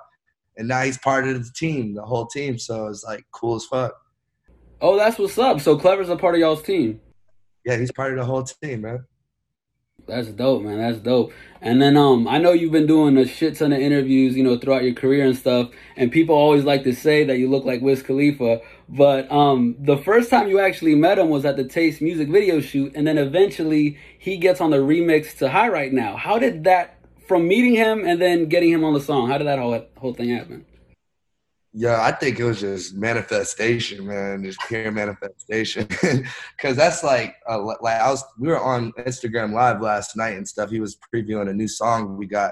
and 0.55 0.65
now 0.65 0.81
he's 0.83 0.97
part 0.97 1.27
of 1.27 1.43
the 1.43 1.51
team, 1.53 1.93
the 1.93 2.01
whole 2.01 2.25
team. 2.25 2.57
So 2.57 2.87
it's 2.87 3.03
like 3.03 3.25
cool 3.33 3.57
as 3.57 3.65
fuck. 3.65 3.91
Oh, 4.79 4.95
that's 4.95 5.19
what's 5.19 5.37
up. 5.37 5.59
So 5.59 5.77
Clever's 5.77 6.07
a 6.07 6.15
part 6.15 6.35
of 6.35 6.39
y'all's 6.39 6.63
team. 6.63 7.01
yeah, 7.65 7.75
he's 7.75 7.91
part 7.91 8.13
of 8.13 8.17
the 8.17 8.23
whole 8.23 8.43
team, 8.43 8.83
man. 8.83 9.03
That's 10.07 10.27
dope, 10.29 10.63
man. 10.63 10.77
That's 10.77 10.99
dope. 10.99 11.31
And 11.61 11.81
then 11.81 11.95
um 11.95 12.27
I 12.27 12.37
know 12.37 12.51
you've 12.51 12.71
been 12.71 12.87
doing 12.87 13.17
a 13.17 13.25
shit 13.25 13.55
ton 13.55 13.71
of 13.71 13.79
interviews, 13.79 14.35
you 14.35 14.43
know, 14.43 14.57
throughout 14.57 14.83
your 14.83 14.93
career 14.93 15.25
and 15.25 15.37
stuff, 15.37 15.69
and 15.95 16.11
people 16.11 16.35
always 16.35 16.63
like 16.63 16.83
to 16.83 16.95
say 16.95 17.23
that 17.23 17.37
you 17.37 17.49
look 17.49 17.65
like 17.65 17.81
Wiz 17.81 18.01
Khalifa, 18.01 18.61
but 18.89 19.31
um 19.31 19.75
the 19.79 19.97
first 19.97 20.29
time 20.29 20.47
you 20.47 20.59
actually 20.59 20.95
met 20.95 21.19
him 21.19 21.29
was 21.29 21.45
at 21.45 21.57
the 21.57 21.63
Taste 21.63 22.01
music 22.01 22.29
video 22.29 22.59
shoot 22.59 22.91
and 22.95 23.05
then 23.05 23.17
eventually 23.17 23.97
he 24.17 24.37
gets 24.37 24.59
on 24.59 24.71
the 24.71 24.77
remix 24.77 25.37
to 25.37 25.49
High 25.49 25.69
Right 25.69 25.93
Now. 25.93 26.17
How 26.17 26.39
did 26.39 26.63
that 26.63 26.97
from 27.27 27.47
meeting 27.47 27.75
him 27.75 28.03
and 28.05 28.21
then 28.21 28.47
getting 28.47 28.71
him 28.71 28.83
on 28.83 28.93
the 28.93 29.01
song, 29.01 29.29
how 29.29 29.37
did 29.37 29.47
that 29.47 29.59
whole 29.59 29.85
whole 29.97 30.13
thing 30.13 30.29
happen? 30.29 30.65
Yeah, 31.73 32.01
I 32.01 32.11
think 32.11 32.37
it 32.37 32.43
was 32.43 32.59
just 32.59 32.95
manifestation, 32.95 34.05
man. 34.05 34.43
Just 34.43 34.59
pure 34.67 34.91
manifestation, 34.91 35.87
because 36.57 36.75
that's 36.75 37.01
like, 37.01 37.35
uh, 37.49 37.61
like 37.61 38.01
I 38.01 38.09
was. 38.09 38.23
We 38.37 38.49
were 38.49 38.59
on 38.59 38.91
Instagram 38.93 39.53
Live 39.53 39.79
last 39.79 40.17
night 40.17 40.35
and 40.35 40.45
stuff. 40.45 40.69
He 40.69 40.81
was 40.81 40.97
previewing 41.13 41.49
a 41.49 41.53
new 41.53 41.69
song 41.69 42.17
we 42.17 42.25
got, 42.25 42.51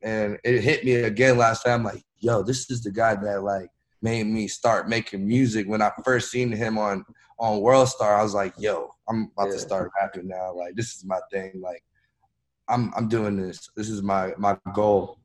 and 0.00 0.38
it 0.44 0.60
hit 0.60 0.84
me 0.84 0.94
again 0.94 1.38
last 1.38 1.64
time. 1.64 1.82
Like, 1.82 2.04
yo, 2.18 2.44
this 2.44 2.70
is 2.70 2.84
the 2.84 2.92
guy 2.92 3.16
that 3.16 3.42
like 3.42 3.68
made 4.00 4.28
me 4.28 4.46
start 4.46 4.88
making 4.88 5.26
music. 5.26 5.66
When 5.66 5.82
I 5.82 5.90
first 6.04 6.30
seen 6.30 6.52
him 6.52 6.78
on 6.78 7.04
on 7.40 7.60
World 7.60 7.88
Star, 7.88 8.16
I 8.16 8.22
was 8.22 8.34
like, 8.34 8.54
yo, 8.58 8.90
I'm 9.08 9.32
about 9.36 9.48
yeah. 9.48 9.54
to 9.54 9.58
start 9.58 9.90
rapping 10.00 10.28
now. 10.28 10.54
Like, 10.54 10.76
this 10.76 10.94
is 10.94 11.04
my 11.04 11.18
thing. 11.32 11.60
Like, 11.60 11.82
I'm 12.68 12.92
I'm 12.96 13.08
doing 13.08 13.36
this. 13.36 13.70
This 13.76 13.88
is 13.88 14.02
my 14.02 14.34
my 14.38 14.56
goal. 14.72 15.18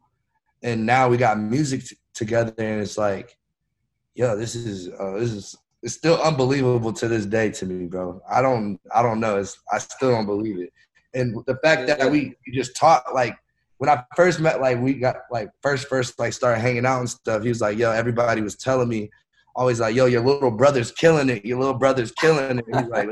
And 0.64 0.88
now 0.88 1.08
we 1.08 1.18
got 1.18 1.40
music 1.40 1.84
together, 2.14 2.54
and 2.58 2.82
it's 2.82 2.98
like, 2.98 3.38
yo, 4.16 4.36
this 4.38 4.56
is 4.56 4.90
uh, 5.00 5.18
this 5.18 5.32
is 5.32 5.58
it's 5.84 5.96
still 5.96 6.22
unbelievable 6.22 6.94
to 6.94 7.08
this 7.08 7.26
day 7.26 7.50
to 7.52 7.66
me, 7.66 7.88
bro. 7.88 8.22
I 8.30 8.42
don't 8.42 8.80
I 8.94 9.02
don't 9.02 9.20
know. 9.20 9.38
It's 9.38 9.60
I 9.72 9.78
still 9.80 10.12
don't 10.12 10.26
believe 10.26 10.60
it. 10.60 10.72
And 11.14 11.36
the 11.46 11.58
fact 11.58 11.88
that 11.88 12.10
we, 12.10 12.36
we 12.48 12.54
just 12.54 12.76
talked 12.76 13.14
like 13.14 13.36
when 13.78 13.90
I 13.90 14.04
first 14.16 14.40
met, 14.40 14.62
like 14.62 14.80
we 14.80 14.94
got 14.94 15.18
like 15.32 15.50
first 15.62 15.88
first 15.88 16.20
like 16.20 16.34
started 16.34 16.62
hanging 16.62 16.86
out 16.86 17.00
and 17.00 17.10
stuff. 17.10 17.44
He 17.44 17.50
was 17.50 17.62
like, 17.62 17.78
yo, 17.78 17.92
everybody 17.92 18.42
was 18.42 18.56
telling 18.56 18.88
me 18.88 19.10
always 19.56 19.80
like, 19.80 19.96
yo, 19.96 20.06
your 20.06 20.22
little 20.22 20.52
brother's 20.52 20.92
killing 20.92 21.30
it. 21.30 21.46
Your 21.46 21.60
little 21.60 21.74
brother's 21.74 22.12
killing 22.12 22.60
it. 22.60 22.66
He's 22.74 22.88
like, 22.88 23.10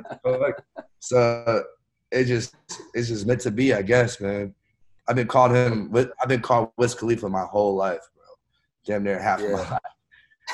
so 0.99 1.63
it 2.11 2.25
just 2.25 2.55
it's 2.93 3.07
just 3.07 3.25
meant 3.25 3.41
to 3.41 3.51
be, 3.51 3.73
I 3.73 3.81
guess, 3.81 4.21
man. 4.21 4.53
I've 5.07 5.15
been 5.15 5.27
called 5.27 5.51
him. 5.53 5.91
I've 5.95 6.29
been 6.29 6.41
called 6.41 6.71
Wiz 6.77 6.93
Khalifa 6.93 7.27
my 7.29 7.45
whole 7.45 7.75
life, 7.75 8.07
bro. 8.15 8.18
Damn 8.89 9.03
near 9.03 9.21
half 9.21 9.39
yeah. 9.39 9.51
my 9.51 9.69
life. 9.69 9.79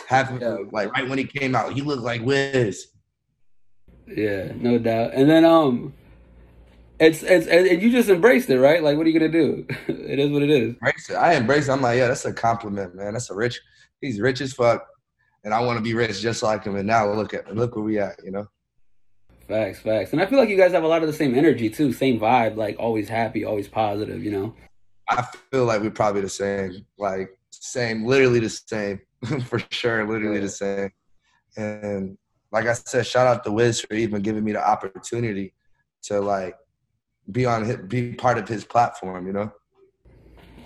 Half 0.09 0.41
yeah. 0.41 0.57
like 0.73 0.91
right 0.91 1.07
when 1.07 1.17
he 1.17 1.23
came 1.23 1.55
out, 1.55 1.71
he 1.71 1.81
looked 1.81 2.03
like 2.03 2.21
Wiz. 2.21 2.87
Yeah, 4.07 4.51
no 4.57 4.77
doubt. 4.77 5.13
And 5.13 5.29
then 5.29 5.45
um, 5.45 5.93
it's 6.99 7.23
it's 7.23 7.47
and 7.47 7.81
you 7.81 7.89
just 7.89 8.09
embraced 8.09 8.49
it, 8.49 8.59
right? 8.59 8.83
Like, 8.83 8.97
what 8.97 9.07
are 9.07 9.09
you 9.09 9.17
gonna 9.17 9.31
do? 9.31 9.65
it 9.87 10.19
is 10.19 10.31
what 10.31 10.43
it 10.43 10.49
is. 10.49 10.73
Embrace 10.73 11.09
it. 11.09 11.15
I 11.15 11.35
embrace 11.35 11.69
it. 11.69 11.71
I'm 11.71 11.81
like, 11.81 11.97
yeah, 11.97 12.09
that's 12.09 12.25
a 12.25 12.33
compliment, 12.33 12.93
man. 12.93 13.13
That's 13.13 13.29
a 13.29 13.33
rich. 13.33 13.57
He's 14.01 14.19
rich 14.19 14.41
as 14.41 14.51
fuck, 14.51 14.85
and 15.45 15.53
I 15.53 15.61
want 15.61 15.77
to 15.77 15.83
be 15.83 15.93
rich 15.93 16.19
just 16.19 16.43
like 16.43 16.65
him. 16.65 16.75
And 16.75 16.85
now 16.85 17.09
look 17.09 17.33
at 17.33 17.55
look 17.55 17.77
where 17.77 17.85
we 17.85 17.99
at, 17.99 18.19
you 18.21 18.31
know. 18.31 18.47
Facts, 19.47 19.79
facts. 19.79 20.11
And 20.11 20.21
I 20.21 20.25
feel 20.25 20.39
like 20.39 20.49
you 20.49 20.57
guys 20.57 20.73
have 20.73 20.83
a 20.83 20.87
lot 20.87 21.03
of 21.03 21.07
the 21.07 21.13
same 21.13 21.35
energy 21.35 21.69
too, 21.69 21.93
same 21.93 22.19
vibe, 22.19 22.57
like 22.57 22.75
always 22.79 23.07
happy, 23.07 23.45
always 23.45 23.69
positive, 23.69 24.25
you 24.25 24.31
know? 24.31 24.55
I 25.07 25.23
feel 25.51 25.65
like 25.65 25.81
we're 25.81 25.91
probably 25.91 26.21
the 26.21 26.29
same, 26.29 26.83
like 26.97 27.34
same, 27.61 28.05
literally 28.05 28.39
the 28.39 28.49
same, 28.49 28.99
for 29.45 29.59
sure, 29.69 30.07
literally 30.07 30.39
the 30.39 30.49
same. 30.49 30.91
And 31.57 32.17
like 32.51 32.65
I 32.67 32.73
said, 32.73 33.05
shout 33.05 33.27
out 33.27 33.43
to 33.43 33.51
Wiz 33.51 33.81
for 33.81 33.93
even 33.93 34.21
giving 34.21 34.43
me 34.43 34.53
the 34.53 34.67
opportunity 34.67 35.53
to 36.03 36.19
like 36.19 36.55
be 37.31 37.45
on 37.45 37.63
his, 37.63 37.77
be 37.77 38.13
part 38.13 38.37
of 38.37 38.47
his 38.47 38.65
platform, 38.65 39.27
you 39.27 39.33
know? 39.33 39.51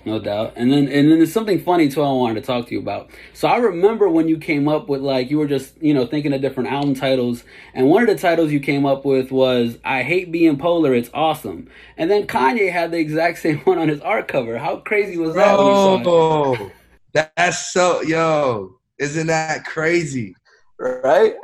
no 0.06 0.19
doubt. 0.19 0.54
And 0.56 0.71
then 0.71 0.88
and 0.88 1.12
then 1.12 1.19
there's 1.19 1.32
something 1.32 1.60
funny 1.60 1.89
too 1.89 2.02
I 2.02 2.12
wanted 2.12 2.36
to 2.36 2.41
talk 2.41 2.67
to 2.67 2.73
you 2.73 2.80
about. 2.80 3.10
So 3.34 3.47
I 3.47 3.58
remember 3.58 4.10
when 4.10 4.28
you 4.28 4.38
came 4.38 4.67
up 4.67 4.89
with 4.89 5.02
like 5.02 5.30
you 5.30 5.38
were 5.38 5.47
just, 5.47 5.82
you 5.82 5.93
know, 5.93 6.06
thinking 6.06 6.34
of 6.34 6.41
different 6.41 6.69
album 6.69 6.95
titles 6.95 7.43
and 7.73 7.88
one 7.88 8.02
of 8.02 8.10
the 8.10 8.17
titles 8.17 8.52
you 8.52 8.60
came 8.60 8.86
up 8.86 9.06
with 9.06 9.32
was 9.32 9.78
I 9.84 10.04
hate 10.04 10.32
being 10.32 10.58
polar, 10.58 10.93
it's 10.93 11.10
awesome. 11.13 11.69
And 11.97 12.10
then 12.10 12.28
Kanye 12.28 12.71
had 12.71 12.91
the 12.91 12.97
exact 12.97 13.38
same 13.45 13.60
one 13.60 13.78
on 13.78 13.89
his 13.89 14.02
art 14.02 14.28
cover. 14.28 14.58
How 14.58 14.78
crazy 14.78 15.17
was 15.17 15.36
that? 15.36 15.56
Oh, 15.58 16.71
that's 17.13 17.72
so 17.74 18.02
yo, 18.02 18.80
isn't 18.98 19.28
that 19.28 19.65
crazy? 19.65 20.36
Right? 20.80 21.36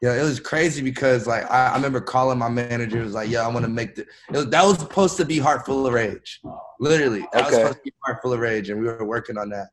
Yeah, 0.00 0.18
it 0.18 0.22
was 0.22 0.40
crazy 0.40 0.82
because 0.82 1.26
like 1.26 1.50
I, 1.50 1.68
I 1.68 1.74
remember 1.74 2.00
calling 2.00 2.38
my 2.38 2.48
manager. 2.48 3.00
It 3.00 3.04
was 3.04 3.12
like, 3.12 3.28
yo, 3.28 3.42
I 3.42 3.48
want 3.48 3.64
to 3.64 3.70
make 3.70 3.96
the." 3.96 4.06
Was, 4.30 4.46
that 4.48 4.64
was 4.64 4.78
supposed 4.78 5.18
to 5.18 5.26
be 5.26 5.38
"Heart 5.38 5.66
Full 5.66 5.86
of 5.86 5.92
Rage," 5.92 6.40
literally. 6.80 7.20
That 7.32 7.42
okay. 7.42 7.44
was 7.44 7.54
supposed 7.54 7.76
to 7.78 7.82
be 7.84 7.92
"Heart 8.04 8.22
Full 8.22 8.32
of 8.32 8.40
Rage," 8.40 8.70
and 8.70 8.80
we 8.80 8.86
were 8.86 9.04
working 9.04 9.36
on 9.36 9.50
that. 9.50 9.68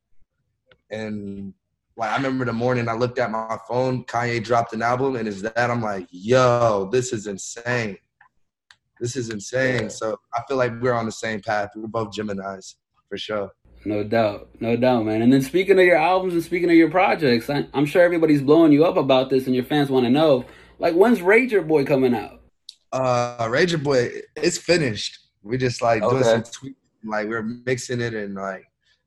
And 0.92 1.54
like 1.96 2.12
I 2.12 2.18
remember 2.18 2.44
the 2.44 2.54
morning 2.54 2.90
I 2.90 2.94
looked 2.94 3.20
at 3.20 3.32
my 3.32 3.58
phone, 3.70 4.04
Kanye 4.04 4.44
dropped 4.44 4.74
an 4.74 4.82
album, 4.82 5.16
and 5.16 5.30
is 5.30 5.42
that 5.44 5.72
I'm 5.72 5.82
like, 5.82 6.08
"Yo, 6.12 6.90
this 6.92 7.14
is 7.14 7.28
insane! 7.28 7.98
This 9.00 9.16
is 9.16 9.30
insane!" 9.30 9.90
So 9.90 10.20
I 10.34 10.42
feel 10.46 10.58
like 10.58 10.74
we're 10.82 10.94
on 10.94 11.06
the 11.06 11.12
same 11.12 11.40
path. 11.40 11.70
We're 11.74 11.88
both 11.88 12.12
Gemini's 12.12 12.76
for 13.08 13.18
sure. 13.18 13.50
No 13.88 14.04
doubt, 14.04 14.50
no 14.60 14.76
doubt, 14.76 15.06
man. 15.06 15.22
And 15.22 15.32
then 15.32 15.42
speaking 15.42 15.80
of 15.80 15.86
your 15.86 15.96
albums 15.96 16.34
and 16.34 16.44
speaking 16.44 16.70
of 16.70 16.76
your 16.76 16.92
projects, 16.92 17.50
I, 17.50 17.66
am 17.74 17.86
sure 17.86 18.02
everybody's 18.02 18.42
blowing 18.42 18.74
you 18.74 18.84
up 18.84 18.98
about 18.98 19.30
this, 19.30 19.46
and 19.46 19.56
your 19.56 19.64
fans 19.64 19.90
want 19.90 20.06
to 20.06 20.10
know, 20.10 20.44
like, 20.78 20.94
when's 20.94 21.22
Ranger 21.22 21.62
Boy 21.62 21.86
coming 21.86 22.14
out? 22.14 22.42
Uh, 22.92 23.48
Ranger 23.50 23.78
Boy, 23.78 24.10
it's 24.36 24.58
finished. 24.58 25.18
We 25.42 25.58
just 25.58 25.82
like 25.82 26.04
okay. 26.04 26.16
doing 26.16 26.24
some 26.26 26.44
tweaks, 26.44 26.80
like 27.06 27.30
we're 27.30 27.44
mixing 27.44 28.02
it, 28.02 28.14
and 28.14 28.36
like 28.36 28.66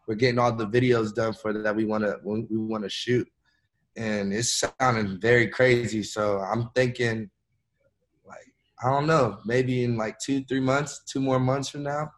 we're 0.08 0.14
getting 0.14 0.38
all 0.38 0.50
the 0.50 0.66
videos 0.66 1.14
done 1.14 1.34
for 1.34 1.52
that 1.52 1.76
we 1.76 1.84
want 1.84 2.04
to 2.04 2.16
we 2.24 2.56
want 2.56 2.82
to 2.84 2.88
shoot, 2.88 3.28
and 3.98 4.32
it's 4.32 4.64
sounding 4.80 5.20
very 5.20 5.48
crazy. 5.48 6.02
So 6.02 6.38
I'm 6.38 6.70
thinking, 6.74 7.28
like, 8.26 8.50
I 8.82 8.88
don't 8.88 9.06
know, 9.06 9.40
maybe 9.44 9.84
in 9.84 9.98
like 9.98 10.18
two, 10.20 10.42
three 10.44 10.60
months, 10.60 11.02
two 11.04 11.20
more 11.20 11.38
months 11.38 11.68
from 11.68 11.82
now 11.82 12.10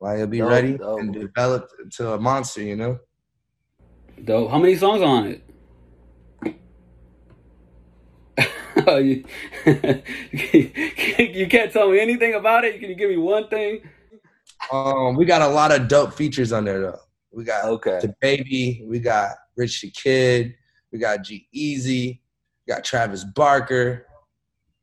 like 0.00 0.16
it'll 0.16 0.26
be 0.28 0.38
dope, 0.38 0.50
ready 0.50 0.76
dope. 0.76 1.00
and 1.00 1.12
developed 1.12 1.74
into 1.82 2.12
a 2.12 2.18
monster, 2.18 2.62
you 2.62 2.76
know. 2.76 2.98
Dope. 4.24 4.50
How 4.50 4.58
many 4.58 4.76
songs 4.76 5.02
on 5.02 5.26
it? 5.26 5.44
oh, 8.86 8.98
you, 8.98 9.24
you 9.66 11.46
can't 11.48 11.72
tell 11.72 11.90
me 11.90 11.98
anything 11.98 12.34
about 12.34 12.64
it. 12.64 12.80
Can 12.80 12.90
you 12.90 12.94
give 12.94 13.10
me 13.10 13.16
one 13.16 13.48
thing? 13.48 13.80
Um, 14.72 15.16
we 15.16 15.24
got 15.24 15.42
a 15.42 15.48
lot 15.48 15.72
of 15.72 15.88
dope 15.88 16.14
features 16.14 16.52
on 16.52 16.64
there 16.64 16.80
though. 16.80 17.00
We 17.32 17.44
got 17.44 17.64
okay. 17.64 18.00
DaBaby. 18.02 18.86
We 18.86 18.98
got 18.98 19.32
Rich 19.56 19.82
the 19.82 19.90
Kid. 19.90 20.54
We 20.92 20.98
got 20.98 21.22
G-Eazy, 21.22 22.20
We 22.66 22.72
got 22.72 22.84
Travis 22.84 23.24
Barker. 23.24 24.06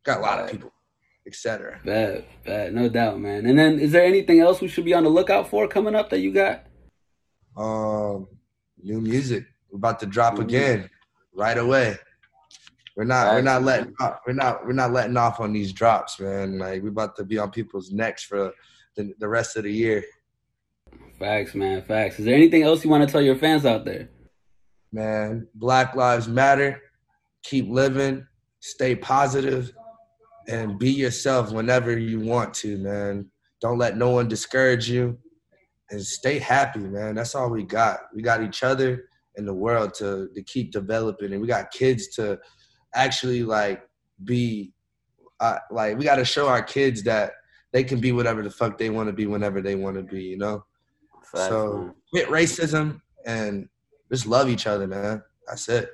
Got 0.03 0.19
a 0.19 0.21
lot 0.21 0.39
of 0.39 0.51
people 0.51 0.71
etc. 1.27 1.79
Bad, 1.83 2.25
bad, 2.45 2.73
no 2.73 2.89
doubt, 2.89 3.19
man. 3.19 3.45
And 3.45 3.57
then, 3.57 3.79
is 3.79 3.91
there 3.91 4.03
anything 4.03 4.39
else 4.39 4.61
we 4.61 4.67
should 4.67 4.85
be 4.85 4.93
on 4.93 5.03
the 5.03 5.09
lookout 5.09 5.49
for 5.49 5.67
coming 5.67 5.95
up 5.95 6.09
that 6.09 6.19
you 6.19 6.31
got? 6.31 6.65
Um, 7.57 8.27
new 8.81 9.01
music. 9.01 9.45
We're 9.69 9.77
about 9.77 9.99
to 10.01 10.05
drop 10.05 10.39
again 10.39 10.89
right 11.33 11.57
away. 11.57 11.97
We're 12.95 13.03
not, 13.03 13.33
we're 13.33 13.41
not 13.41 13.63
letting, 13.63 13.93
off, 13.99 14.19
we're 14.25 14.33
not, 14.33 14.65
we're 14.65 14.73
not 14.73 14.93
letting 14.93 15.17
off 15.17 15.39
on 15.39 15.51
these 15.51 15.73
drops, 15.73 16.19
man. 16.19 16.59
Like 16.59 16.81
we're 16.81 16.89
about 16.89 17.15
to 17.17 17.25
be 17.25 17.37
on 17.37 17.51
people's 17.51 17.91
necks 17.91 18.23
for 18.23 18.53
the, 18.95 19.13
the 19.19 19.27
rest 19.27 19.57
of 19.57 19.63
the 19.63 19.71
year. 19.71 20.03
Facts, 21.19 21.55
man. 21.55 21.81
Facts. 21.81 22.19
Is 22.19 22.25
there 22.25 22.35
anything 22.35 22.63
else 22.63 22.83
you 22.83 22.89
want 22.89 23.05
to 23.05 23.11
tell 23.11 23.21
your 23.21 23.35
fans 23.35 23.65
out 23.65 23.83
there? 23.83 24.09
Man, 24.93 25.47
Black 25.55 25.95
Lives 25.95 26.27
Matter. 26.27 26.81
Keep 27.43 27.69
living. 27.69 28.25
Stay 28.61 28.95
positive 28.95 29.73
and 30.47 30.77
be 30.77 30.91
yourself 30.91 31.51
whenever 31.51 31.97
you 31.97 32.19
want 32.19 32.53
to, 32.55 32.77
man. 32.77 33.29
Don't 33.61 33.77
let 33.77 33.97
no 33.97 34.09
one 34.09 34.27
discourage 34.27 34.89
you 34.89 35.17
and 35.89 36.01
stay 36.01 36.39
happy, 36.39 36.79
man. 36.79 37.15
That's 37.15 37.35
all 37.35 37.49
we 37.49 37.63
got. 37.63 37.99
We 38.13 38.21
got 38.21 38.43
each 38.43 38.63
other 38.63 39.05
in 39.35 39.45
the 39.45 39.53
world 39.53 39.93
to 39.95 40.29
to 40.33 40.43
keep 40.43 40.71
developing 40.71 41.33
and 41.33 41.41
we 41.41 41.47
got 41.47 41.71
kids 41.71 42.07
to 42.15 42.39
actually 42.93 43.43
like 43.43 43.83
be 44.23 44.73
uh, 45.39 45.57
like 45.71 45.97
we 45.97 46.05
got 46.05 46.15
to 46.15 46.25
show 46.25 46.47
our 46.47 46.63
kids 46.63 47.03
that 47.03 47.33
they 47.73 47.83
can 47.83 47.99
be 47.99 48.13
whatever 48.13 48.41
the 48.41 48.49
fuck 48.49 48.77
they 48.77 48.89
want 48.89 49.07
to 49.07 49.13
be 49.13 49.25
whenever 49.25 49.61
they 49.61 49.75
want 49.75 49.97
to 49.97 50.03
be, 50.03 50.23
you 50.23 50.37
know? 50.37 50.63
Facts, 51.23 51.49
so 51.49 51.77
man. 51.77 51.93
quit 52.09 52.29
racism 52.29 53.01
and 53.25 53.67
just 54.09 54.25
love 54.25 54.47
each 54.47 54.65
other, 54.65 54.87
man. 54.87 55.21
That's 55.45 55.67
it. 55.67 55.89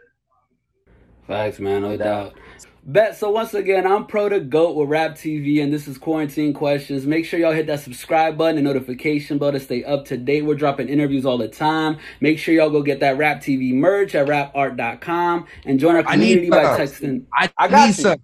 Facts, 1.25 1.59
man, 1.59 1.81
no 1.81 1.97
doubt. 1.97 2.35
Bet. 2.83 3.15
So 3.15 3.29
once 3.29 3.53
again, 3.53 3.85
I'm 3.85 4.07
Pro 4.07 4.27
to 4.27 4.39
Goat 4.39 4.75
with 4.75 4.89
Rap 4.89 5.11
TV, 5.11 5.61
and 5.61 5.71
this 5.71 5.87
is 5.87 5.99
Quarantine 5.99 6.51
Questions. 6.51 7.05
Make 7.05 7.25
sure 7.25 7.39
y'all 7.39 7.51
hit 7.51 7.67
that 7.67 7.79
subscribe 7.81 8.39
button 8.39 8.57
and 8.57 8.65
notification 8.65 9.37
bell 9.37 9.51
to 9.51 9.59
stay 9.59 9.83
up 9.83 10.05
to 10.05 10.17
date. 10.17 10.45
We're 10.45 10.55
dropping 10.55 10.89
interviews 10.89 11.23
all 11.23 11.37
the 11.37 11.47
time. 11.47 11.99
Make 12.21 12.39
sure 12.39 12.55
y'all 12.55 12.71
go 12.71 12.81
get 12.81 12.99
that 13.01 13.17
Rap 13.17 13.39
TV 13.39 13.71
merch 13.71 14.15
at 14.15 14.25
rapart.com 14.25 15.45
and 15.65 15.79
join 15.79 15.95
our 15.95 16.01
community 16.01 16.49
by 16.49 16.63
texting. 16.75 17.25
I, 17.31 17.51
I 17.55 17.67
got 17.67 17.89
need 17.89 17.99
you. 17.99 18.15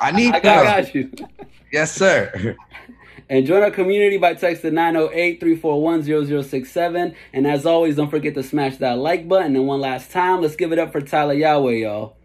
I 0.00 0.12
need. 0.12 0.34
I 0.36 0.40
got, 0.40 0.64
got 0.64 0.94
you. 0.94 1.10
yes, 1.72 1.90
sir. 1.92 2.54
and 3.28 3.44
join 3.44 3.64
our 3.64 3.72
community 3.72 4.18
by 4.18 4.34
texting 4.34 4.72
908-341-0067. 5.40 7.12
And 7.32 7.46
as 7.48 7.66
always, 7.66 7.96
don't 7.96 8.08
forget 8.08 8.34
to 8.34 8.44
smash 8.44 8.76
that 8.76 8.98
like 8.98 9.26
button. 9.26 9.56
And 9.56 9.66
one 9.66 9.80
last 9.80 10.12
time, 10.12 10.42
let's 10.42 10.54
give 10.54 10.70
it 10.70 10.78
up 10.78 10.92
for 10.92 11.00
Tyler 11.00 11.34
Yaweh, 11.34 11.80
y'all. 11.82 12.17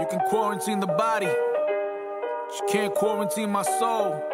You 0.00 0.06
can 0.06 0.18
quarantine 0.28 0.80
the 0.80 0.88
body, 0.88 1.26
but 1.26 2.54
you 2.58 2.66
can't 2.68 2.94
quarantine 2.96 3.48
my 3.48 3.62
soul. 3.62 4.33